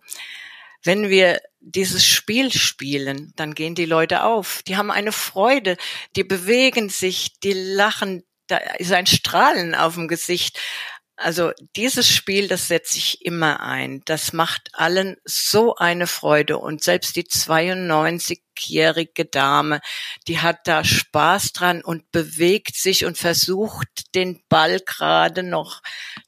Wenn 0.83 1.09
wir 1.09 1.39
dieses 1.59 2.05
Spiel 2.05 2.51
spielen, 2.51 3.33
dann 3.35 3.53
gehen 3.53 3.75
die 3.75 3.85
Leute 3.85 4.23
auf. 4.23 4.63
Die 4.63 4.77
haben 4.77 4.89
eine 4.89 5.11
Freude, 5.11 5.77
die 6.15 6.23
bewegen 6.23 6.89
sich, 6.89 7.39
die 7.41 7.53
lachen, 7.53 8.23
da 8.47 8.57
ist 8.57 8.91
ein 8.91 9.05
Strahlen 9.05 9.75
auf 9.75 9.93
dem 9.93 10.07
Gesicht. 10.07 10.59
Also 11.21 11.51
dieses 11.75 12.09
Spiel, 12.09 12.47
das 12.47 12.67
setze 12.67 12.97
ich 12.97 13.23
immer 13.23 13.59
ein. 13.59 14.01
Das 14.05 14.33
macht 14.33 14.69
allen 14.73 15.17
so 15.23 15.75
eine 15.75 16.07
Freude. 16.07 16.57
Und 16.57 16.83
selbst 16.83 17.15
die 17.15 17.25
92-jährige 17.25 19.25
Dame, 19.25 19.81
die 20.27 20.39
hat 20.39 20.59
da 20.65 20.83
Spaß 20.83 21.53
dran 21.53 21.83
und 21.83 22.11
bewegt 22.11 22.75
sich 22.75 23.05
und 23.05 23.17
versucht, 23.17 24.15
den 24.15 24.41
Ball 24.49 24.81
gerade 24.85 25.43
noch 25.43 25.81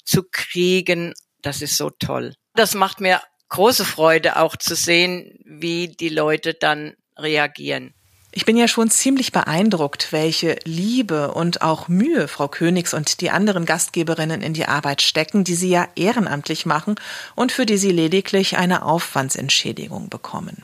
zu 0.06 0.24
kriegen. 0.24 1.14
Das 1.42 1.62
ist 1.62 1.76
so 1.76 1.90
toll. 1.90 2.36
Das 2.54 2.76
macht 2.76 3.02
mir 3.02 3.22
große 3.50 3.86
Freude 3.86 4.38
auch 4.38 4.56
zu 4.56 4.76
sehen, 4.76 5.40
wie 5.44 5.88
die 5.88 6.10
Leute 6.10 6.54
dann 6.54 6.96
reagieren. 7.18 7.96
Ich 8.36 8.46
bin 8.46 8.58
ja 8.58 8.68
schon 8.68 8.90
ziemlich 8.90 9.32
beeindruckt, 9.32 10.08
welche 10.12 10.58
Liebe 10.64 11.34
und 11.34 11.62
auch 11.62 11.88
Mühe 11.88 12.28
Frau 12.28 12.48
Königs 12.48 12.96
und 12.96 13.22
die 13.22 13.30
anderen 13.30 13.68
Gastgeberinnen 13.68 14.42
in 14.42 14.56
die 14.56 14.66
Arbeit 14.66 15.04
stecken, 15.04 15.44
die 15.44 15.54
sie 15.54 15.70
ja 15.70 15.88
ehrenamtlich 15.96 16.66
machen 16.66 16.96
und 17.36 17.52
für 17.52 17.68
die 17.68 17.78
sie 17.78 17.92
lediglich 17.92 18.58
eine 18.58 18.86
Aufwandsentschädigung 18.86 20.10
bekommen. 20.10 20.64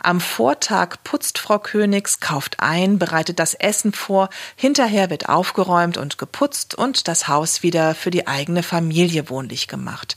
Am 0.00 0.20
Vortag 0.20 0.96
putzt 1.04 1.38
Frau 1.38 1.60
Königs, 1.60 2.18
kauft 2.18 2.58
ein, 2.58 2.98
bereitet 2.98 3.38
das 3.38 3.54
Essen 3.54 3.92
vor, 3.92 4.28
hinterher 4.56 5.08
wird 5.08 5.28
aufgeräumt 5.28 5.96
und 5.96 6.18
geputzt 6.18 6.74
und 6.74 7.06
das 7.06 7.28
Haus 7.28 7.62
wieder 7.62 7.94
für 7.94 8.10
die 8.10 8.26
eigene 8.26 8.64
Familie 8.64 9.30
wohnlich 9.30 9.68
gemacht, 9.68 10.16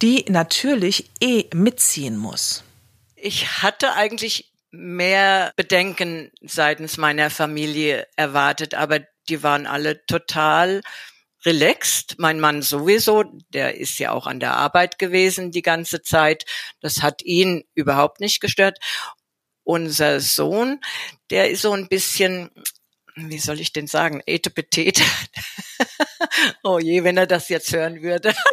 die 0.00 0.24
natürlich 0.28 1.10
eh 1.20 1.46
mitziehen 1.52 2.16
muss. 2.16 2.62
Ich 3.16 3.62
hatte 3.62 3.94
eigentlich 3.94 4.48
mehr 4.70 5.52
Bedenken 5.56 6.30
seitens 6.42 6.96
meiner 6.96 7.30
Familie 7.30 8.06
erwartet, 8.16 8.74
aber 8.74 9.00
die 9.28 9.42
waren 9.42 9.66
alle 9.66 10.04
total 10.06 10.82
relaxed. 11.44 12.16
Mein 12.18 12.40
Mann 12.40 12.62
sowieso, 12.62 13.24
der 13.50 13.76
ist 13.76 13.98
ja 13.98 14.12
auch 14.12 14.26
an 14.26 14.40
der 14.40 14.54
Arbeit 14.54 14.98
gewesen 14.98 15.50
die 15.50 15.62
ganze 15.62 16.02
Zeit. 16.02 16.44
Das 16.80 17.02
hat 17.02 17.22
ihn 17.22 17.64
überhaupt 17.74 18.20
nicht 18.20 18.40
gestört. 18.40 18.78
Unser 19.64 20.20
Sohn, 20.20 20.80
der 21.30 21.50
ist 21.50 21.62
so 21.62 21.72
ein 21.72 21.88
bisschen, 21.88 22.50
wie 23.14 23.38
soll 23.38 23.60
ich 23.60 23.72
denn 23.72 23.86
sagen, 23.86 24.22
etepetete. 24.26 25.02
oh 26.62 26.78
je, 26.78 27.04
wenn 27.04 27.16
er 27.16 27.26
das 27.26 27.48
jetzt 27.48 27.72
hören 27.72 28.02
würde. 28.02 28.34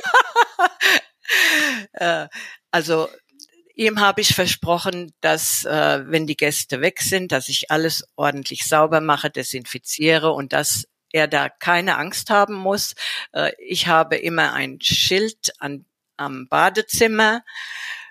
Äh, 1.93 2.28
also 2.71 3.10
Ihm 3.76 4.00
habe 4.00 4.22
ich 4.22 4.34
versprochen, 4.34 5.14
dass 5.20 5.66
äh, 5.66 6.04
wenn 6.06 6.28
die 6.28 6.38
Gäste 6.38 6.80
weg 6.80 7.02
sind, 7.02 7.34
dass 7.34 7.50
ich 7.50 7.72
alles 7.72 8.08
ordentlich 8.16 8.66
sauber 8.66 9.02
mache, 9.02 9.30
desinfiziere 9.30 10.32
und 10.32 10.54
dass 10.54 10.86
er 11.12 11.28
da 11.28 11.50
keine 11.50 11.98
Angst 11.98 12.30
haben 12.30 12.56
muss. 12.56 12.96
Äh, 13.34 13.52
ich 13.60 13.88
habe 13.88 14.16
immer 14.16 14.54
ein 14.54 14.80
Schild 14.82 15.54
an, 15.60 15.86
am 16.16 16.48
Badezimmer 16.48 17.44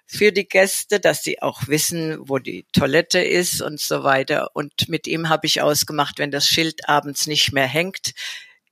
für 0.06 0.32
die 0.32 0.46
Gäste, 0.46 1.00
dass 1.00 1.22
sie 1.22 1.40
auch 1.40 1.66
wissen, 1.66 2.18
wo 2.20 2.38
die 2.38 2.66
Toilette 2.72 3.20
ist 3.20 3.62
und 3.62 3.80
so 3.80 4.04
weiter. 4.04 4.50
Und 4.54 4.88
mit 4.88 5.06
ihm 5.06 5.30
habe 5.30 5.46
ich 5.46 5.62
ausgemacht, 5.62 6.18
wenn 6.18 6.30
das 6.30 6.46
Schild 6.46 6.90
abends 6.90 7.26
nicht 7.26 7.52
mehr 7.52 7.66
hängt, 7.66 8.12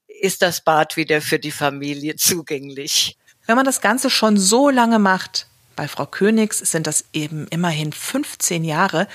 ist 0.06 0.42
das 0.42 0.62
Bad 0.62 0.98
wieder 0.98 1.22
für 1.22 1.38
die 1.38 1.50
Familie 1.50 2.16
zugänglich. 2.16 3.16
Wenn 3.46 3.56
man 3.56 3.64
das 3.64 3.80
Ganze 3.80 4.10
schon 4.10 4.36
so 4.36 4.68
lange 4.68 4.98
macht, 4.98 5.46
bei 5.76 5.88
Frau 5.88 6.06
Königs 6.06 6.58
sind 6.58 6.86
das 6.86 7.04
eben 7.12 7.46
immerhin 7.48 7.92
15 7.92 8.64
Jahre, 8.64 9.08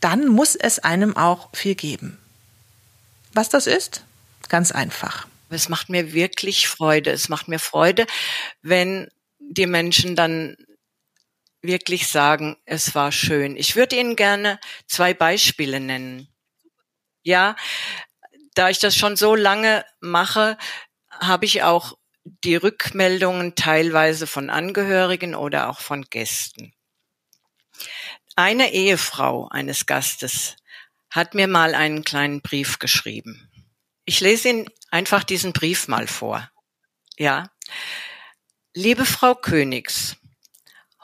dann 0.00 0.28
muss 0.28 0.54
es 0.54 0.78
einem 0.78 1.16
auch 1.16 1.48
viel 1.54 1.74
geben. 1.74 2.18
Was 3.32 3.48
das 3.48 3.66
ist? 3.66 4.04
Ganz 4.48 4.72
einfach. 4.72 5.26
Es 5.50 5.68
macht 5.68 5.88
mir 5.88 6.12
wirklich 6.12 6.68
Freude. 6.68 7.10
Es 7.10 7.28
macht 7.28 7.48
mir 7.48 7.58
Freude, 7.58 8.06
wenn 8.62 9.08
die 9.38 9.66
Menschen 9.66 10.16
dann 10.16 10.56
wirklich 11.62 12.08
sagen, 12.08 12.56
es 12.64 12.94
war 12.94 13.12
schön. 13.12 13.56
Ich 13.56 13.76
würde 13.76 13.96
Ihnen 13.96 14.16
gerne 14.16 14.60
zwei 14.86 15.14
Beispiele 15.14 15.80
nennen. 15.80 16.28
Ja, 17.22 17.56
da 18.54 18.68
ich 18.68 18.78
das 18.78 18.96
schon 18.96 19.16
so 19.16 19.34
lange 19.34 19.84
mache, 20.00 20.58
habe 21.10 21.46
ich 21.46 21.62
auch 21.62 21.96
die 22.24 22.56
Rückmeldungen 22.56 23.54
teilweise 23.54 24.26
von 24.26 24.50
Angehörigen 24.50 25.34
oder 25.34 25.68
auch 25.68 25.80
von 25.80 26.02
Gästen. 26.02 26.72
Eine 28.36 28.72
Ehefrau 28.72 29.48
eines 29.48 29.86
Gastes 29.86 30.56
hat 31.10 31.34
mir 31.34 31.46
mal 31.46 31.74
einen 31.74 32.02
kleinen 32.02 32.40
Brief 32.40 32.78
geschrieben. 32.78 33.50
Ich 34.04 34.20
lese 34.20 34.48
Ihnen 34.48 34.70
einfach 34.90 35.22
diesen 35.22 35.52
Brief 35.52 35.86
mal 35.86 36.06
vor. 36.06 36.50
Ja. 37.16 37.50
Liebe 38.74 39.04
Frau 39.04 39.34
Königs, 39.34 40.16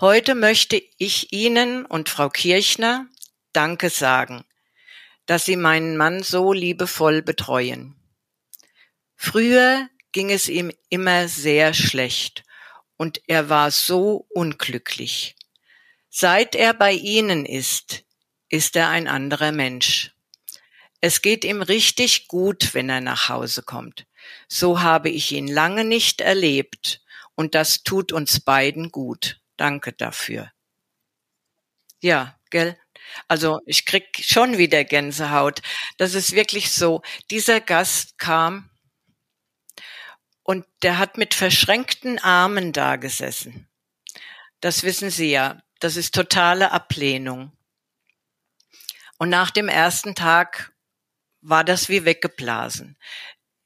heute 0.01 0.35
möchte 0.35 0.83
ich 0.99 1.33
Ihnen 1.33 1.87
und 1.87 2.09
Frau 2.09 2.29
Kirchner 2.29 3.07
Danke 3.53 3.91
sagen, 3.91 4.45
dass 5.27 5.45
Sie 5.45 5.57
meinen 5.57 5.97
Mann 5.97 6.23
so 6.23 6.53
liebevoll 6.53 7.23
betreuen. 7.23 7.95
Früher 9.17 9.89
ging 10.13 10.31
es 10.31 10.49
ihm 10.49 10.73
immer 10.89 11.29
sehr 11.29 11.75
schlecht 11.75 12.45
und 12.97 13.21
er 13.27 13.49
war 13.49 13.71
so 13.71 14.27
unglücklich. 14.31 15.37
Seit 16.09 16.55
er 16.55 16.75
bei 16.75 16.93
Ihnen 16.93 17.47
ist, 17.47 18.05
ist 18.49 18.77
er 18.77 18.89
ein 18.89 19.07
anderer 19.07 19.53
Mensch. 19.53 20.13
Es 21.01 21.23
geht 21.23 21.45
ihm 21.45 21.63
richtig 21.63 22.29
gut, 22.29 22.75
wenn 22.75 22.91
er 22.91 23.01
nach 23.01 23.29
Hause 23.29 23.63
kommt. 23.63 24.07
So 24.49 24.83
habe 24.83 25.09
ich 25.09 25.33
ihn 25.33 25.49
lange 25.49 25.85
nicht 25.85 26.21
erlebt 26.21 27.01
und 27.35 27.55
das 27.55 27.83
tut 27.83 28.13
uns 28.13 28.41
beiden 28.41 28.91
gut. 28.91 29.41
Danke 29.57 29.93
dafür. 29.93 30.53
Ja, 32.03 32.39
gell? 32.51 32.79
Also 33.29 33.61
ich 33.67 33.87
krieg 33.87 34.09
schon 34.23 34.59
wieder 34.59 34.85
Gänsehaut. 34.85 35.63
Das 35.97 36.15
ist 36.15 36.33
wirklich 36.33 36.71
so. 36.71 37.03
Dieser 37.31 37.61
Gast 37.61 38.19
kam 38.19 38.70
und 40.51 40.67
der 40.83 40.99
hat 40.99 41.17
mit 41.17 41.33
verschränkten 41.33 42.19
Armen 42.19 42.73
da 42.73 42.97
gesessen. 42.97 43.69
Das 44.59 44.83
wissen 44.83 45.09
Sie 45.09 45.31
ja. 45.31 45.63
Das 45.79 45.95
ist 45.95 46.13
totale 46.13 46.73
Ablehnung. 46.73 47.53
Und 49.17 49.29
nach 49.29 49.53
dem 49.53 49.69
ersten 49.69 50.17
Tag 50.17 50.73
war 51.41 51.63
das 51.63 51.89
wie 51.89 52.05
weggeblasen. 52.05 52.99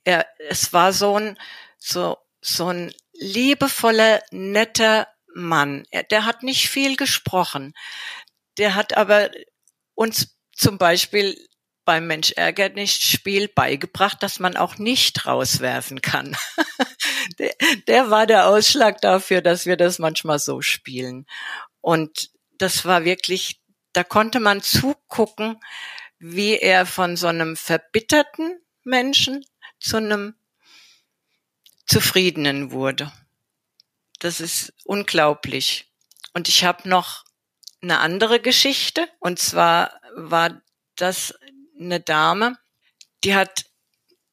Er, 0.04 0.26
es 0.50 0.74
war 0.74 0.92
so 0.92 1.18
ein, 1.18 1.38
so, 1.78 2.18
so 2.42 2.68
ein 2.68 2.92
liebevoller, 3.14 4.22
netter 4.30 5.08
Mann. 5.34 5.86
Er, 5.90 6.02
der 6.02 6.26
hat 6.26 6.42
nicht 6.42 6.68
viel 6.68 6.98
gesprochen. 6.98 7.72
Der 8.58 8.74
hat 8.74 8.94
aber 8.94 9.30
uns 9.94 10.36
zum 10.52 10.76
Beispiel 10.76 11.48
beim 11.84 12.06
Mensch 12.06 12.32
ärgert 12.32 12.74
nicht 12.74 13.02
Spiel 13.02 13.48
beigebracht, 13.48 14.22
dass 14.22 14.40
man 14.40 14.56
auch 14.56 14.78
nicht 14.78 15.26
rauswerfen 15.26 16.00
kann. 16.00 16.36
der, 17.38 17.54
der 17.86 18.10
war 18.10 18.26
der 18.26 18.48
Ausschlag 18.48 19.00
dafür, 19.00 19.42
dass 19.42 19.66
wir 19.66 19.76
das 19.76 19.98
manchmal 19.98 20.38
so 20.38 20.60
spielen. 20.60 21.26
Und 21.80 22.30
das 22.58 22.84
war 22.84 23.04
wirklich, 23.04 23.60
da 23.92 24.04
konnte 24.04 24.40
man 24.40 24.62
zugucken, 24.62 25.60
wie 26.18 26.56
er 26.56 26.86
von 26.86 27.16
so 27.16 27.26
einem 27.26 27.56
verbitterten 27.56 28.60
Menschen 28.82 29.44
zu 29.78 29.98
einem 29.98 30.34
zufriedenen 31.86 32.70
wurde. 32.70 33.12
Das 34.20 34.40
ist 34.40 34.72
unglaublich. 34.84 35.92
Und 36.32 36.48
ich 36.48 36.64
habe 36.64 36.88
noch 36.88 37.24
eine 37.82 38.00
andere 38.00 38.40
Geschichte. 38.40 39.08
Und 39.20 39.38
zwar 39.38 40.00
war 40.16 40.62
das 40.96 41.34
eine 41.78 42.00
Dame, 42.00 42.56
die 43.24 43.34
hat 43.34 43.64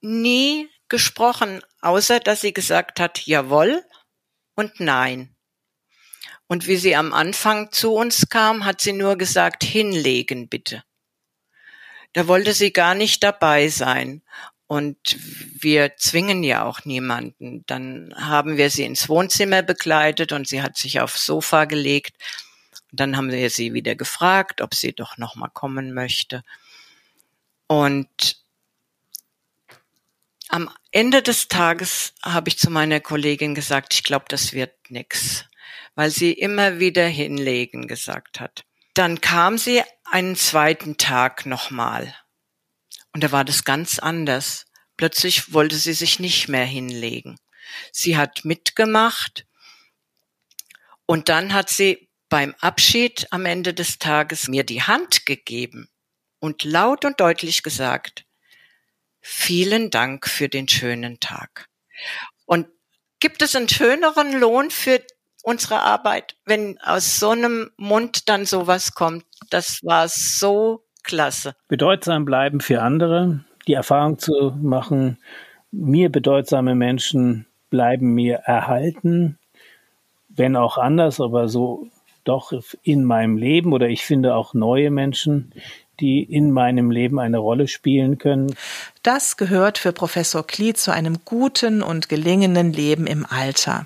nie 0.02 0.70
gesprochen, 0.90 1.62
außer 1.82 2.20
dass 2.20 2.42
sie 2.42 2.54
gesagt 2.54 3.00
hat, 3.00 3.26
jawohl 3.26 3.84
und 4.56 4.80
nein. 4.80 5.36
Und 6.48 6.68
wie 6.68 6.76
sie 6.76 6.96
am 6.96 7.14
Anfang 7.14 7.72
zu 7.72 7.94
uns 7.94 8.28
kam, 8.28 8.66
hat 8.66 8.82
sie 8.82 8.92
nur 8.94 9.18
gesagt, 9.18 9.64
hinlegen 9.64 10.50
bitte. 10.50 10.84
Da 12.14 12.28
wollte 12.28 12.54
sie 12.54 12.74
gar 12.74 12.94
nicht 12.94 13.24
dabei 13.24 13.70
sein. 13.70 14.22
Und 14.68 15.18
wir 15.62 15.98
zwingen 15.98 16.44
ja 16.44 16.64
auch 16.64 16.86
niemanden. 16.86 17.64
Dann 17.68 18.14
haben 18.18 18.58
wir 18.58 18.70
sie 18.70 18.84
ins 18.84 19.10
Wohnzimmer 19.10 19.64
begleitet 19.64 20.32
und 20.32 20.48
sie 20.48 20.62
hat 20.62 20.78
sich 20.78 21.00
aufs 21.00 21.26
Sofa 21.26 21.66
gelegt. 21.66 22.16
Und 22.92 23.00
dann 23.00 23.18
haben 23.18 23.32
wir 23.32 23.50
sie 23.50 23.74
wieder 23.74 23.96
gefragt, 23.96 24.62
ob 24.62 24.74
sie 24.74 24.94
doch 24.94 25.18
noch 25.18 25.36
mal 25.36 25.50
kommen 25.50 25.94
möchte. 25.94 26.44
Und 27.72 28.36
am 30.50 30.70
Ende 30.92 31.22
des 31.22 31.48
Tages 31.48 32.14
habe 32.22 32.50
ich 32.50 32.60
zu 32.60 32.70
meiner 32.70 33.00
Kollegin 33.00 33.56
gesagt, 33.56 33.94
ich 33.94 34.04
glaube, 34.04 34.26
das 34.28 34.52
wird 34.52 34.74
nix, 34.90 35.46
weil 35.96 36.12
sie 36.12 36.34
immer 36.34 36.80
wieder 36.80 37.08
hinlegen 37.08 37.88
gesagt 37.88 38.42
hat. 38.42 38.66
Dann 38.94 39.22
kam 39.22 39.58
sie 39.58 39.84
einen 40.04 40.36
zweiten 40.36 40.98
Tag 40.98 41.46
nochmal. 41.46 42.14
Und 43.14 43.24
da 43.24 43.32
war 43.32 43.46
das 43.46 43.64
ganz 43.64 44.00
anders. 44.00 44.66
Plötzlich 44.98 45.54
wollte 45.54 45.78
sie 45.78 45.94
sich 45.94 46.20
nicht 46.20 46.50
mehr 46.50 46.66
hinlegen. 46.66 47.40
Sie 47.94 48.18
hat 48.18 48.44
mitgemacht 48.44 49.48
und 51.06 51.30
dann 51.30 51.54
hat 51.54 51.70
sie 51.70 52.10
beim 52.28 52.54
Abschied 52.60 53.28
am 53.32 53.46
Ende 53.46 53.74
des 53.74 53.98
Tages 53.98 54.50
mir 54.50 54.66
die 54.66 54.84
Hand 54.84 55.26
gegeben 55.26 55.88
und 56.42 56.66
laut 56.66 57.06
und 57.06 57.22
deutlich 57.22 57.64
gesagt, 57.64 58.26
vielen 59.22 59.92
Dank 59.92 60.28
für 60.28 60.50
den 60.50 60.68
schönen 60.68 61.22
Tag. 61.22 61.70
Und 62.46 62.68
gibt 63.20 63.42
es 63.42 63.56
einen 63.56 63.70
schöneren 63.70 64.38
Lohn 64.38 64.72
für 64.72 65.00
unsere 65.44 65.82
Arbeit, 65.82 66.36
wenn 66.46 66.78
aus 66.82 67.20
so 67.20 67.30
einem 67.30 67.72
Mund 67.78 68.28
dann 68.28 68.46
sowas 68.46 68.94
kommt? 68.94 69.24
Das 69.50 69.80
war 69.84 70.08
so 70.10 70.84
klasse. 71.04 71.56
Bedeutsam 71.68 72.26
bleiben 72.26 72.60
für 72.60 72.82
andere, 72.82 73.46
die 73.68 73.74
Erfahrung 73.74 74.18
zu 74.18 74.54
machen, 74.62 75.18
mir 75.72 76.10
bedeutsame 76.10 76.76
Menschen 76.76 77.46
bleiben 77.70 78.14
mir 78.14 78.38
erhalten, 78.46 79.38
wenn 80.28 80.56
auch 80.56 80.78
anders, 80.78 81.22
aber 81.22 81.48
so 81.48 81.88
doch 82.24 82.52
in 82.84 83.04
meinem 83.06 83.38
Leben 83.38 83.74
oder 83.74 83.88
ich 83.90 84.04
finde 84.04 84.36
auch 84.36 84.54
neue 84.54 84.92
Menschen, 84.92 85.54
die 86.02 86.24
in 86.24 86.52
meinem 86.52 86.92
Leben 86.92 87.20
eine 87.20 87.38
Rolle 87.38 87.68
spielen 87.68 88.18
können. 88.18 88.56
Das 89.04 89.38
gehört 89.38 89.78
für 89.78 89.94
Professor 89.94 90.46
Klee 90.46 90.74
zu 90.74 90.92
einem 90.92 91.20
guten 91.24 91.82
und 91.82 92.10
gelingenden 92.10 92.74
Leben 92.74 93.08
im 93.08 93.26
Alter. 93.26 93.86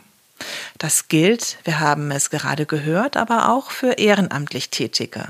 Das 0.77 1.07
gilt, 1.07 1.57
wir 1.63 1.79
haben 1.79 2.11
es 2.11 2.29
gerade 2.29 2.65
gehört, 2.65 3.17
aber 3.17 3.53
auch 3.53 3.71
für 3.71 3.93
ehrenamtlich 3.93 4.69
Tätige. 4.69 5.27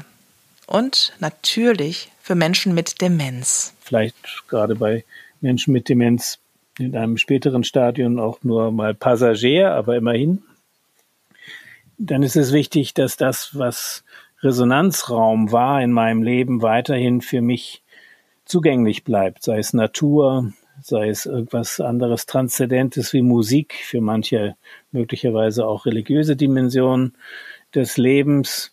Und 0.67 1.13
natürlich 1.19 2.12
für 2.21 2.36
Menschen 2.36 2.74
mit 2.74 3.02
Demenz. 3.02 3.74
Vielleicht 3.82 4.15
gerade 4.48 4.76
bei 4.76 5.04
Menschen 5.41 5.74
mit 5.74 5.89
Demenz 5.89 6.39
in 6.80 6.95
einem 6.95 7.17
späteren 7.17 7.63
Stadium 7.63 8.19
auch 8.19 8.39
nur 8.43 8.71
mal 8.71 8.93
Passagier, 8.93 9.71
aber 9.71 9.95
immerhin. 9.95 10.43
Dann 11.98 12.24
ist 12.24 12.36
es 12.36 12.52
wichtig, 12.52 12.93
dass 12.93 13.15
das, 13.15 13.52
was 13.54 14.04
Resonanzraum 14.41 15.52
war 15.52 15.82
in 15.82 15.91
meinem 15.91 16.24
Leben, 16.24 16.62
weiterhin 16.62 17.21
für 17.21 17.41
mich 17.41 17.84
zugänglich 18.45 19.04
bleibt, 19.04 19.43
sei 19.43 19.58
es 19.58 19.74
Natur, 19.74 20.54
sei 20.82 21.10
es 21.10 21.26
irgendwas 21.26 21.80
anderes 21.80 22.26
Transzendentes 22.26 23.13
wie 23.13 23.21
Musik, 23.21 23.74
für 23.74 24.02
manche 24.02 24.56
möglicherweise 24.91 25.65
auch 25.65 25.86
religiöse 25.86 26.36
Dimensionen 26.36 27.15
des 27.74 27.98
Lebens. 27.98 28.71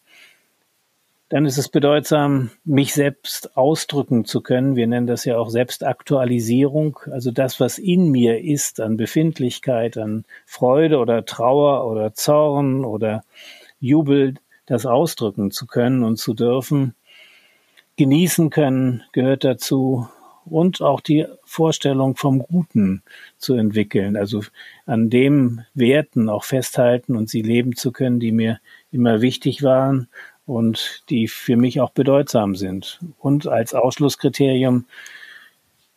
Dann 1.29 1.46
ist 1.46 1.57
es 1.57 1.70
bedeutsam, 1.70 2.51
mich 2.64 2.92
selbst 2.92 3.57
ausdrücken 3.57 4.27
zu 4.27 4.42
können. 4.42 4.77
Wir 4.77 4.87
nennen 4.87 5.07
das 5.07 5.25
ja 5.25 5.38
auch 5.38 5.48
Selbstaktualisierung. 5.48 6.98
Also 7.11 7.31
das, 7.31 7.59
was 7.59 7.79
in 7.79 8.11
mir 8.11 8.42
ist 8.42 8.81
an 8.81 8.98
Befindlichkeit, 8.98 9.96
an 9.96 10.27
Freude 10.44 10.98
oder 10.98 11.25
Trauer 11.25 11.90
oder 11.90 12.12
Zorn 12.12 12.85
oder 12.85 13.25
Jubel, 13.81 14.35
das 14.66 14.87
ausdrücken 14.87 15.51
zu 15.51 15.66
können 15.66 16.03
und 16.03 16.16
zu 16.16 16.35
dürfen. 16.35 16.94
Genießen 17.96 18.51
können 18.51 19.03
gehört 19.12 19.44
dazu 19.44 20.09
und 20.44 20.81
auch 20.81 21.01
die 21.01 21.27
Vorstellung 21.44 22.16
vom 22.16 22.40
Guten 22.40 23.03
zu 23.38 23.55
entwickeln, 23.55 24.16
also 24.16 24.42
an 24.87 25.11
dem 25.11 25.62
Werten 25.75 26.29
auch 26.29 26.44
festhalten 26.44 27.16
und 27.16 27.29
sie 27.29 27.42
leben 27.42 27.77
zu 27.77 27.92
können, 27.92 28.18
die 28.18 28.33
mir 28.33 28.61
immer 28.90 29.20
wichtig 29.20 29.62
waren 29.62 30.09
und 30.46 31.05
die 31.11 31.29
für 31.29 31.57
mich 31.57 31.81
auch 31.81 31.90
bedeutsam 31.90 32.57
sind. 32.57 33.01
Und 33.18 33.46
als 33.46 33.75
Ausschlusskriterium 33.75 34.87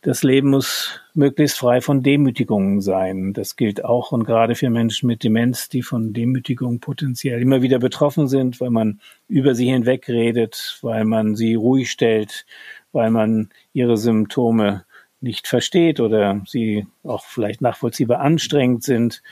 das 0.02 0.22
Leben 0.22 0.50
muss 0.52 1.02
möglichst 1.16 1.58
frei 1.58 1.82
von 1.82 2.04
Demütigungen 2.04 2.82
sein. 2.82 3.34
Das 3.34 3.56
gilt 3.56 3.84
auch 3.84 4.12
und 4.12 4.26
gerade 4.26 4.56
für 4.56 4.70
Menschen 4.70 5.08
mit 5.08 5.24
Demenz, 5.24 5.70
die 5.70 5.82
von 5.82 6.14
Demütigungen 6.14 6.80
potenziell 6.80 7.42
immer 7.42 7.62
wieder 7.62 7.80
betroffen 7.80 8.28
sind, 8.28 8.60
weil 8.60 8.70
man 8.70 9.00
über 9.28 9.56
sie 9.56 9.68
hinwegredet, 9.68 10.78
weil 10.82 11.06
man 11.06 11.36
sie 11.36 11.56
ruhig 11.56 11.90
stellt, 11.90 12.46
weil 12.92 13.12
man 13.12 13.50
ihre 13.74 13.98
Symptome 13.98 14.86
nicht 15.22 15.48
versteht 15.48 16.00
oder 16.00 16.42
sie 16.46 16.86
auch 17.04 17.24
vielleicht 17.24 17.62
nachvollziehbar 17.62 18.20
anstrengend 18.20 18.84
sind, 18.84 19.24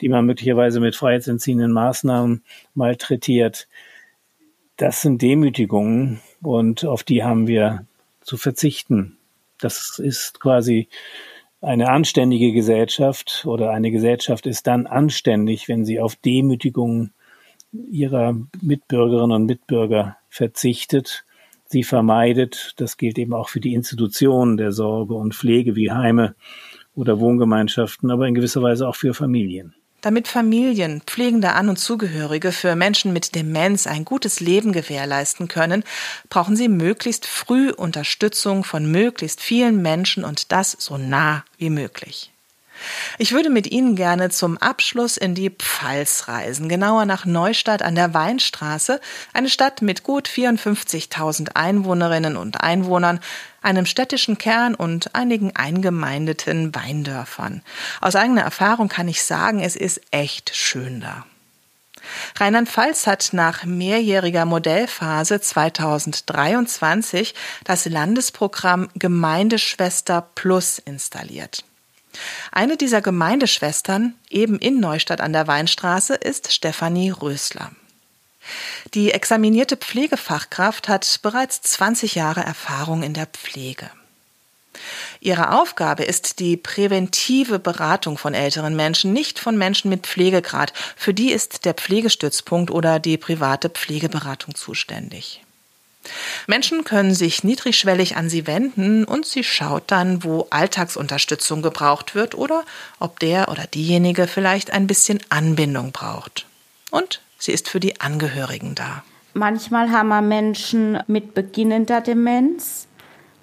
die 0.00 0.08
man 0.08 0.24
möglicherweise 0.24 0.80
mit 0.80 0.96
freiheitsentziehenden 0.96 1.72
Maßnahmen 1.72 2.42
malträtiert. 2.74 3.68
Das 4.76 5.02
sind 5.02 5.20
Demütigungen 5.20 6.20
und 6.40 6.84
auf 6.84 7.02
die 7.02 7.22
haben 7.22 7.46
wir 7.46 7.84
zu 8.22 8.36
verzichten. 8.36 9.18
Das 9.58 9.98
ist 9.98 10.40
quasi 10.40 10.88
eine 11.62 11.90
anständige 11.90 12.52
Gesellschaft 12.52 13.44
oder 13.46 13.70
eine 13.70 13.90
Gesellschaft 13.90 14.46
ist 14.46 14.66
dann 14.66 14.86
anständig, 14.86 15.68
wenn 15.68 15.84
sie 15.84 16.00
auf 16.00 16.16
Demütigung 16.16 17.10
ihrer 17.72 18.36
Mitbürgerinnen 18.60 19.32
und 19.36 19.46
Mitbürger 19.46 20.16
verzichtet, 20.28 21.24
sie 21.64 21.84
vermeidet. 21.84 22.74
Das 22.76 22.96
gilt 22.96 23.18
eben 23.18 23.32
auch 23.32 23.48
für 23.48 23.60
die 23.60 23.74
Institutionen 23.74 24.56
der 24.56 24.72
Sorge 24.72 25.14
und 25.14 25.34
Pflege 25.34 25.76
wie 25.76 25.90
Heime 25.90 26.34
oder 26.94 27.20
Wohngemeinschaften, 27.20 28.10
aber 28.10 28.26
in 28.26 28.34
gewisser 28.34 28.62
Weise 28.62 28.86
auch 28.86 28.96
für 28.96 29.14
Familien. 29.14 29.74
Damit 30.02 30.26
Familien, 30.26 31.00
pflegende 31.06 31.52
An- 31.52 31.68
und 31.68 31.78
Zugehörige 31.78 32.50
für 32.50 32.74
Menschen 32.74 33.12
mit 33.12 33.36
Demenz 33.36 33.86
ein 33.86 34.04
gutes 34.04 34.40
Leben 34.40 34.72
gewährleisten 34.72 35.46
können, 35.46 35.84
brauchen 36.28 36.56
sie 36.56 36.68
möglichst 36.68 37.24
früh 37.24 37.70
Unterstützung 37.70 38.64
von 38.64 38.90
möglichst 38.90 39.40
vielen 39.40 39.80
Menschen 39.80 40.24
und 40.24 40.50
das 40.50 40.76
so 40.78 40.98
nah 40.98 41.44
wie 41.56 41.70
möglich. 41.70 42.32
Ich 43.18 43.32
würde 43.32 43.50
mit 43.50 43.70
Ihnen 43.70 43.96
gerne 43.96 44.30
zum 44.30 44.58
Abschluss 44.58 45.16
in 45.16 45.34
die 45.34 45.50
Pfalz 45.50 46.28
reisen, 46.28 46.68
genauer 46.68 47.04
nach 47.04 47.24
Neustadt 47.24 47.82
an 47.82 47.94
der 47.94 48.14
Weinstraße, 48.14 49.00
eine 49.32 49.48
Stadt 49.48 49.82
mit 49.82 50.02
gut 50.02 50.28
54.000 50.28 51.50
Einwohnerinnen 51.54 52.36
und 52.36 52.62
Einwohnern, 52.62 53.20
einem 53.62 53.86
städtischen 53.86 54.38
Kern 54.38 54.74
und 54.74 55.14
einigen 55.14 55.54
eingemeindeten 55.54 56.74
Weindörfern. 56.74 57.62
Aus 58.00 58.16
eigener 58.16 58.42
Erfahrung 58.42 58.88
kann 58.88 59.08
ich 59.08 59.22
sagen, 59.22 59.60
es 59.60 59.76
ist 59.76 60.00
echt 60.10 60.54
schön 60.54 61.00
da. 61.00 61.24
Rheinland-Pfalz 62.38 63.06
hat 63.06 63.30
nach 63.32 63.64
mehrjähriger 63.64 64.44
Modellphase 64.44 65.40
2023 65.40 67.34
das 67.64 67.84
Landesprogramm 67.86 68.88
Gemeindeschwester 68.94 70.28
Plus 70.34 70.78
installiert. 70.78 71.64
Eine 72.50 72.76
dieser 72.76 73.00
Gemeindeschwestern, 73.00 74.14
eben 74.30 74.58
in 74.58 74.80
Neustadt 74.80 75.20
an 75.20 75.32
der 75.32 75.46
Weinstraße, 75.46 76.14
ist 76.14 76.52
Stefanie 76.52 77.10
Rösler. 77.10 77.70
Die 78.94 79.12
examinierte 79.12 79.76
Pflegefachkraft 79.76 80.88
hat 80.88 81.20
bereits 81.22 81.62
20 81.62 82.14
Jahre 82.14 82.40
Erfahrung 82.40 83.02
in 83.02 83.14
der 83.14 83.26
Pflege. 83.26 83.90
Ihre 85.20 85.52
Aufgabe 85.52 86.02
ist 86.02 86.40
die 86.40 86.56
präventive 86.56 87.58
Beratung 87.58 88.18
von 88.18 88.34
älteren 88.34 88.74
Menschen, 88.74 89.12
nicht 89.12 89.38
von 89.38 89.56
Menschen 89.56 89.88
mit 89.88 90.06
Pflegegrad. 90.06 90.72
Für 90.96 91.14
die 91.14 91.30
ist 91.30 91.64
der 91.64 91.74
Pflegestützpunkt 91.74 92.70
oder 92.70 92.98
die 92.98 93.18
private 93.18 93.68
Pflegeberatung 93.68 94.54
zuständig. 94.54 95.41
Menschen 96.46 96.84
können 96.84 97.14
sich 97.14 97.44
niedrigschwellig 97.44 98.16
an 98.16 98.28
sie 98.28 98.46
wenden 98.46 99.04
und 99.04 99.26
sie 99.26 99.44
schaut 99.44 99.84
dann, 99.86 100.24
wo 100.24 100.46
Alltagsunterstützung 100.50 101.62
gebraucht 101.62 102.14
wird 102.14 102.34
oder 102.34 102.64
ob 102.98 103.20
der 103.20 103.48
oder 103.48 103.66
diejenige 103.66 104.26
vielleicht 104.26 104.72
ein 104.72 104.86
bisschen 104.86 105.20
Anbindung 105.28 105.92
braucht. 105.92 106.46
Und 106.90 107.20
sie 107.38 107.52
ist 107.52 107.68
für 107.68 107.80
die 107.80 108.00
Angehörigen 108.00 108.74
da. 108.74 109.04
Manchmal 109.34 109.90
haben 109.90 110.08
wir 110.08 110.20
Menschen 110.20 111.02
mit 111.06 111.34
beginnender 111.34 112.00
Demenz, 112.00 112.86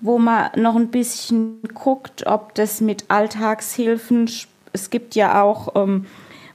wo 0.01 0.19
man 0.19 0.51
noch 0.55 0.75
ein 0.75 0.91
bisschen 0.91 1.61
guckt, 1.73 2.25
ob 2.27 2.53
das 2.55 2.79
mit 2.79 3.05
Alltagshilfen, 3.09 4.29
es 4.71 4.89
gibt 4.89 5.15
ja 5.15 5.41
auch 5.41 5.75
ähm, 5.75 6.05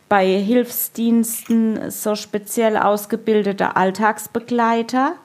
bei 0.09 0.27
Hilfsdiensten 0.27 1.91
so 1.91 2.15
speziell 2.15 2.77
ausgebildete 2.77 3.75
Alltagsbegleiter, 3.75 5.17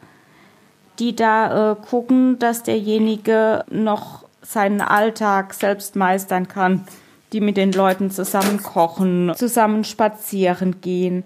die 0.99 1.15
da 1.15 1.71
äh, 1.71 1.75
gucken, 1.75 2.39
dass 2.39 2.63
derjenige 2.63 3.63
noch 3.69 4.25
seinen 4.41 4.81
Alltag 4.81 5.53
selbst 5.53 5.95
meistern 5.95 6.47
kann, 6.47 6.85
die 7.33 7.41
mit 7.41 7.57
den 7.57 7.71
Leuten 7.71 8.11
zusammen 8.11 8.61
kochen, 8.63 9.31
zusammen 9.35 9.83
spazieren 9.83 10.81
gehen. 10.81 11.23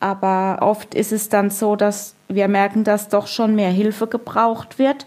Aber 0.00 0.58
oft 0.60 0.94
ist 0.94 1.12
es 1.12 1.28
dann 1.28 1.50
so, 1.50 1.76
dass 1.76 2.14
wir 2.28 2.48
merken, 2.48 2.84
dass 2.84 3.08
doch 3.08 3.26
schon 3.26 3.54
mehr 3.54 3.70
Hilfe 3.70 4.06
gebraucht 4.06 4.78
wird 4.78 5.06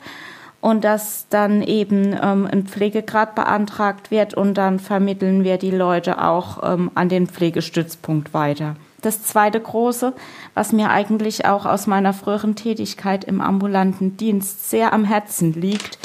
und 0.61 0.83
dass 0.83 1.27
dann 1.29 1.61
eben 1.61 2.13
ähm, 2.13 2.47
ein 2.51 2.65
Pflegegrad 2.65 3.35
beantragt 3.35 4.11
wird 4.11 4.33
und 4.33 4.55
dann 4.55 4.79
vermitteln 4.79 5.43
wir 5.43 5.57
die 5.57 5.71
Leute 5.71 6.21
auch 6.23 6.59
ähm, 6.63 6.91
an 6.95 7.09
den 7.09 7.27
Pflegestützpunkt 7.27 8.33
weiter. 8.33 8.75
Das 9.05 9.21
zweite 9.21 9.59
große, 9.59 10.13
was 10.55 10.71
mir 10.71 10.89
eigentlich 10.89 11.45
auch 11.45 11.67
aus 11.67 11.85
meiner 11.85 12.11
früheren 12.11 12.55
Tätigkeit 12.55 13.23
im 13.23 13.39
ambulanten 13.39 14.17
Dienst 14.17 14.67
sehr 14.71 14.93
am 14.93 15.05
Herzen 15.05 15.53
liegt, 15.53 15.99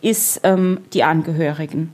ist 0.00 0.40
ähm, 0.42 0.80
die 0.92 1.04
Angehörigen. 1.04 1.92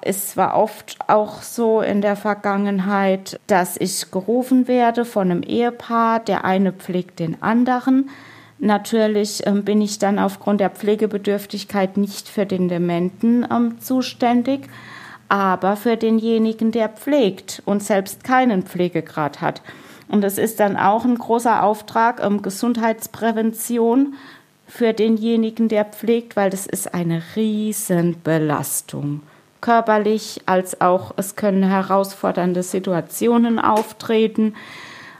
Es 0.00 0.38
war 0.38 0.56
oft 0.56 0.96
auch 1.06 1.42
so 1.42 1.82
in 1.82 2.00
der 2.00 2.16
Vergangenheit, 2.16 3.38
dass 3.46 3.76
ich 3.76 4.10
gerufen 4.10 4.68
werde 4.68 5.04
von 5.04 5.30
einem 5.30 5.42
Ehepaar, 5.42 6.20
der 6.20 6.46
eine 6.46 6.72
pflegt 6.72 7.18
den 7.18 7.42
anderen. 7.42 8.08
Natürlich 8.58 9.46
ähm, 9.46 9.64
bin 9.64 9.82
ich 9.82 9.98
dann 9.98 10.18
aufgrund 10.18 10.60
der 10.60 10.70
Pflegebedürftigkeit 10.70 11.98
nicht 11.98 12.30
für 12.30 12.46
den 12.46 12.70
Dementen 12.70 13.46
ähm, 13.50 13.80
zuständig, 13.80 14.62
aber 15.28 15.76
für 15.76 15.96
denjenigen, 15.96 16.72
der 16.72 16.88
pflegt 16.88 17.62
und 17.64 17.82
selbst 17.82 18.24
keinen 18.24 18.62
Pflegegrad 18.62 19.40
hat. 19.40 19.62
Und 20.08 20.24
es 20.24 20.38
ist 20.38 20.60
dann 20.60 20.76
auch 20.76 21.04
ein 21.04 21.16
großer 21.16 21.62
Auftrag, 21.62 22.22
ähm, 22.22 22.42
Gesundheitsprävention 22.42 24.14
für 24.66 24.92
denjenigen, 24.92 25.68
der 25.68 25.84
pflegt, 25.84 26.36
weil 26.36 26.50
das 26.50 26.66
ist 26.66 26.94
eine 26.94 27.22
Riesenbelastung. 27.36 29.22
Körperlich 29.60 30.42
als 30.46 30.80
auch 30.80 31.14
es 31.16 31.36
können 31.36 31.62
herausfordernde 31.62 32.62
Situationen 32.62 33.58
auftreten. 33.58 34.54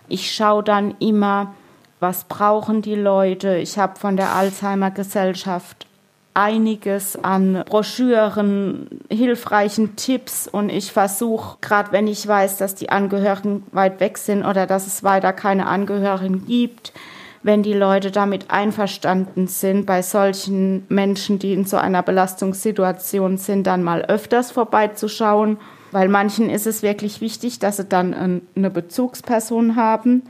Ich 0.08 0.34
schaue 0.34 0.62
dann 0.62 0.94
immer, 0.98 1.54
was 2.00 2.24
brauchen 2.24 2.82
die 2.82 2.94
Leute. 2.94 3.56
Ich 3.56 3.78
habe 3.78 3.98
von 3.98 4.16
der 4.16 4.34
Alzheimer 4.34 4.90
Gesellschaft 4.90 5.86
einiges 6.34 7.16
an 7.22 7.62
Broschüren, 7.64 8.88
hilfreichen 9.10 9.96
Tipps. 9.96 10.48
Und 10.48 10.68
ich 10.68 10.92
versuche, 10.92 11.58
gerade 11.60 11.92
wenn 11.92 12.06
ich 12.06 12.26
weiß, 12.26 12.58
dass 12.58 12.74
die 12.74 12.90
Angehörigen 12.90 13.62
weit 13.72 14.00
weg 14.00 14.18
sind 14.18 14.44
oder 14.44 14.66
dass 14.66 14.86
es 14.86 15.04
weiter 15.04 15.32
keine 15.32 15.66
Angehörigen 15.66 16.44
gibt, 16.46 16.92
wenn 17.44 17.62
die 17.62 17.74
Leute 17.74 18.10
damit 18.10 18.50
einverstanden 18.50 19.46
sind, 19.46 19.86
bei 19.86 20.02
solchen 20.02 20.86
Menschen, 20.88 21.38
die 21.38 21.52
in 21.52 21.66
so 21.66 21.76
einer 21.76 22.02
Belastungssituation 22.02 23.36
sind, 23.36 23.66
dann 23.66 23.82
mal 23.82 24.02
öfters 24.02 24.50
vorbeizuschauen, 24.50 25.58
weil 25.92 26.08
manchen 26.08 26.50
ist 26.50 26.66
es 26.66 26.82
wirklich 26.82 27.20
wichtig, 27.20 27.58
dass 27.58 27.76
sie 27.76 27.84
dann 27.84 28.42
eine 28.56 28.70
Bezugsperson 28.70 29.76
haben 29.76 30.22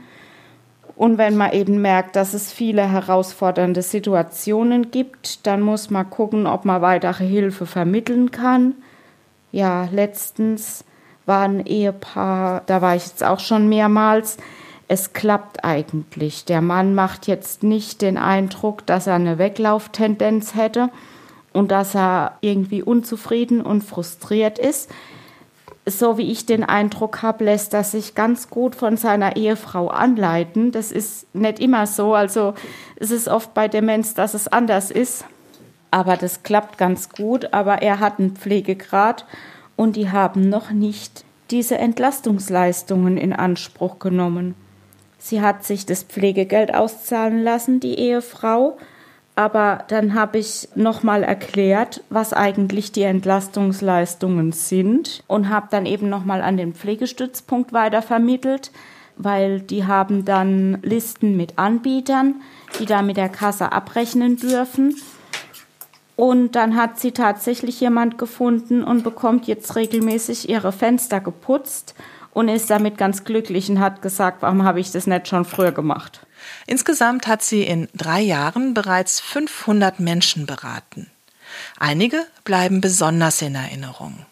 und 0.97 1.19
wenn 1.19 1.37
man 1.37 1.53
eben 1.53 1.83
merkt, 1.83 2.15
dass 2.15 2.35
es 2.35 2.53
viele 2.53 2.89
herausfordernde 2.89 3.83
Situationen 3.83 4.91
gibt, 4.91 5.47
dann 5.47 5.61
muss 5.61 5.91
man 5.91 6.09
gucken, 6.09 6.47
ob 6.47 6.65
man 6.65 6.83
weitere 6.83 7.27
Hilfe 7.27 7.67
vermitteln 7.67 8.31
kann. 8.31 8.75
Ja, 9.51 9.89
letztens 9.91 10.85
war 11.27 11.43
ein 11.43 11.67
Ehepaar, 11.67 12.63
da 12.67 12.81
war 12.81 12.95
ich 12.95 13.07
jetzt 13.07 13.25
auch 13.25 13.41
schon 13.41 13.69
mehrmals. 13.69 14.37
Es 14.87 15.13
klappt 15.13 15.65
eigentlich. 15.65 16.45
Der 16.45 16.61
Mann 16.61 16.95
macht 16.95 17.27
jetzt 17.27 17.63
nicht 17.63 18.03
den 18.03 18.19
Eindruck, 18.19 18.87
dass 18.87 19.07
er 19.07 19.15
eine 19.15 19.39
Weglauftendenz 19.39 20.55
hätte 20.55 20.91
und 21.53 21.71
dass 21.71 21.95
er 21.95 22.37
irgendwie 22.41 22.83
unzufrieden 22.83 23.63
und 23.63 23.83
frustriert 23.83 24.59
ist 24.59 24.91
so 25.87 26.17
wie 26.17 26.31
ich 26.31 26.47
den 26.47 26.65
Eindruck 26.65 27.23
habe, 27.23 27.45
lässt 27.45 27.75
er 27.75 27.85
sich 27.85 28.15
ganz 28.15 28.49
gut 28.49 28.75
von 28.75 28.97
seiner 28.97 29.37
Ehefrau 29.37 29.89
anleiten. 29.89 30.73
Das 30.73 30.91
ist 30.93 31.35
nicht 31.35 31.61
immer 31.61 31.87
so. 31.87 32.15
Also 32.15 32.55
es 32.97 33.11
ist 33.11 33.29
oft 33.29 33.53
bei 33.53 33.69
Demenz, 33.69 34.15
dass 34.15 34.35
es 34.35 34.49
anders 34.49 34.91
ist. 34.91 35.25
Aber 35.91 36.17
das 36.17 36.43
klappt 36.43 36.79
ganz 36.79 37.11
gut. 37.11 37.53
Aber 37.53 37.83
er 37.83 38.01
hat 38.01 38.19
einen 38.19 38.37
Pflegegrad 38.37 39.27
und 39.77 39.97
die 39.97 40.11
haben 40.11 40.49
noch 40.49 40.71
nicht 40.71 41.25
diese 41.51 41.77
Entlastungsleistungen 41.77 43.19
in 43.19 43.33
Anspruch 43.33 43.99
genommen. 43.99 44.55
Sie 45.19 45.41
hat 45.41 45.65
sich 45.65 45.87
das 45.87 46.03
Pflegegeld 46.03 46.75
auszahlen 46.75 47.43
lassen, 47.43 47.81
die 47.81 47.95
Ehefrau, 47.95 48.77
aber 49.37 49.85
dann 49.89 50.15
habe 50.15 50.39
ich 50.39 50.69
nochmal 50.77 51.25
erklärt, 51.25 52.03
was 52.09 52.33
eigentlich 52.33 52.93
die 52.93 53.03
Entlastungsleistungen 53.03 54.53
sind 54.53 55.25
und 55.27 55.49
habe 55.49 55.67
dann 55.71 55.87
eben 55.87 56.09
nochmal 56.09 56.41
an 56.41 56.57
den 56.57 56.73
Pflegestützpunkt 56.73 57.73
weitervermittelt, 57.73 58.71
weil 59.17 59.61
die 59.61 59.87
haben 59.87 60.25
dann 60.25 60.79
Listen 60.83 61.37
mit 61.37 61.59
Anbietern, 61.59 62.37
die 62.79 62.87
da 62.87 63.03
mit 63.03 63.17
der 63.17 63.29
Kasse 63.29 63.73
abrechnen 63.73 64.37
dürfen. 64.37 64.97
Und 66.17 66.53
dann 66.53 66.77
hat 66.77 67.01
sie 67.01 67.11
tatsächlich 67.11 67.81
jemand 67.81 68.19
gefunden 68.19 68.85
und 68.85 69.03
bekommt 69.03 69.49
jetzt 69.49 69.75
regelmäßig 69.75 70.49
ihre 70.49 70.71
Fenster 70.71 71.21
geputzt 71.21 71.97
und 72.33 72.49
ist 72.49 72.71
damit 72.71 72.99
ganz 72.99 73.25
glücklich 73.25 73.69
und 73.69 73.81
hat 73.81 74.01
gesagt, 74.01 74.43
warum 74.43 74.63
habe 74.63 74.79
ich 74.79 74.93
das 74.93 75.09
nicht 75.09 75.27
schon 75.27 75.45
früher 75.45 75.73
gemacht? 75.73 76.25
Insgesamt 76.67 77.27
hat 77.27 77.43
sie 77.43 77.63
in 77.63 77.89
drei 77.95 78.21
Jahren 78.21 78.75
bereits 78.75 79.21
500 79.21 80.01
Menschen 80.01 80.47
beraten. 80.47 81.11
Einige 81.79 82.27
bleiben 82.45 82.81
besonders 82.81 83.43
in 83.43 83.55
Erinnerung 83.55 84.27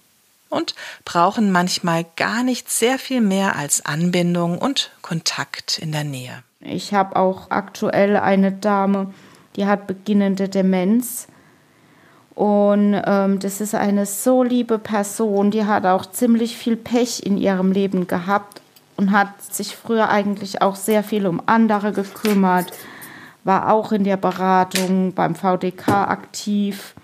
und 0.49 0.75
brauchen 1.05 1.51
manchmal 1.51 2.05
gar 2.17 2.43
nicht 2.43 2.71
sehr 2.71 2.99
viel 2.99 3.21
mehr 3.21 3.57
als 3.57 3.85
Anbindung 3.85 4.59
und 4.59 4.91
Kontakt 5.03 5.79
in 5.79 5.93
der 5.93 6.05
Nähe. 6.05 6.43
Ich 6.61 6.95
habe 6.95 7.17
auch 7.17 7.51
aktuell 7.51 8.17
eine 8.17 8.53
Dame, 8.53 9.13
die 9.57 9.67
hat 9.67 9.87
beginnende 9.87 10.49
Demenz. 10.49 11.27
Und 12.35 13.01
ähm, 13.05 13.41
das 13.41 13.61
ist 13.61 13.75
eine 13.75 14.07
so 14.07 14.43
liebe 14.43 14.79
Person, 14.79 15.51
die 15.51 15.67
hat 15.67 15.85
auch 15.85 16.07
ziemlich 16.07 16.57
viel 16.57 16.77
Pech 16.77 17.25
in 17.27 17.37
ihrem 17.37 17.73
Leben 17.73 18.07
gehabt 18.07 18.62
und 18.97 19.12
hat 19.12 19.43
sich 19.43 19.76
früher 19.76 20.09
eigentlich 20.09 20.62
auch 20.62 20.76
sehr 20.76 21.03
viel 21.03 21.26
um 21.26 21.43
andere 21.47 21.93
gekümmert, 21.93 22.72
war 23.45 23.72
auch 23.72 23.93
in 23.93 24.05
der 24.05 24.16
Beratung 24.16 25.12
beim 25.12 25.34
VDK 25.34 25.88
aktiv. 25.88 26.95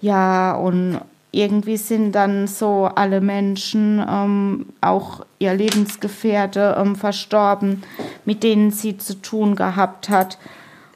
Ja, 0.00 0.54
und 0.54 1.00
irgendwie 1.32 1.76
sind 1.76 2.12
dann 2.12 2.46
so 2.46 2.90
alle 2.94 3.20
Menschen, 3.20 4.04
ähm, 4.08 4.66
auch 4.80 5.24
ihr 5.38 5.54
Lebensgefährte, 5.54 6.76
ähm, 6.78 6.96
verstorben, 6.96 7.82
mit 8.24 8.42
denen 8.42 8.70
sie 8.70 8.98
zu 8.98 9.14
tun 9.14 9.54
gehabt 9.54 10.08
hat. 10.08 10.38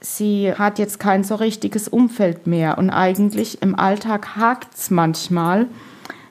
Sie 0.00 0.52
hat 0.52 0.78
jetzt 0.78 0.98
kein 0.98 1.24
so 1.24 1.36
richtiges 1.36 1.88
Umfeld 1.88 2.46
mehr 2.46 2.76
und 2.78 2.90
eigentlich 2.90 3.62
im 3.62 3.78
Alltag 3.78 4.36
hakt 4.36 4.74
es 4.74 4.90
manchmal. 4.90 5.66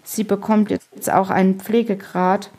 Sie 0.03 0.23
bekommt 0.23 0.69
jetzt 0.69 1.11
auch 1.11 1.29
einen 1.29 1.59
Pflegegrad 1.59 2.51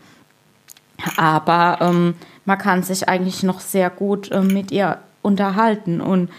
Aber 1.16 1.78
ähm, 1.80 2.14
man 2.44 2.58
kann 2.58 2.82
sich 2.82 3.08
eigentlich 3.08 3.42
noch 3.42 3.60
sehr 3.60 3.90
gut 3.90 4.30
äh, 4.30 4.40
mit 4.40 4.70
ihr 4.70 4.98
unterhalten 5.22 6.00
und 6.00 6.30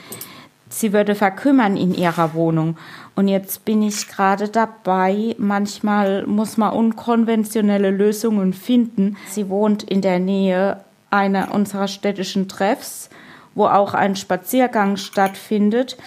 sie 0.70 0.93
würde 0.93 1.16
verkümmern 1.16 1.78
in 1.78 1.93
ihrer 1.93 2.34
Wohnung. 2.34 2.78
Und 3.16 3.28
jetzt 3.28 3.66
bin 3.66 3.82
ich 3.82 4.08
gerade 4.08 4.49
dabei, 4.49 5.36
manchmal 5.38 6.26
muss 6.26 6.58
man 6.58 6.74
unkonventionelle 6.74 7.91
Lösungen 7.91 8.53
finden. 8.53 9.18
Sie 9.28 9.49
wohnt 9.49 9.84
in 9.84 10.01
der 10.01 10.20
Nähe 10.20 10.82
einer 11.10 11.53
unserer 11.53 11.88
städtischen 11.88 12.47
Treffs, 12.49 13.10
wo 13.56 13.68
auch 13.68 13.93
ein 13.93 14.16
Spaziergang 14.16 14.97
stattfindet. 14.97 15.97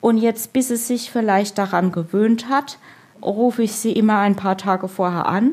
Und 0.00 0.18
jetzt, 0.18 0.52
bis 0.52 0.68
sie 0.68 0.76
sich 0.76 1.10
vielleicht 1.10 1.56
daran 1.56 1.92
gewöhnt 1.92 2.48
hat, 2.48 2.78
rufe 3.22 3.62
ich 3.62 3.72
sie 3.72 3.92
immer 3.92 4.18
ein 4.18 4.36
paar 4.36 4.58
Tage 4.58 4.88
vorher 4.88 5.26
an. 5.26 5.52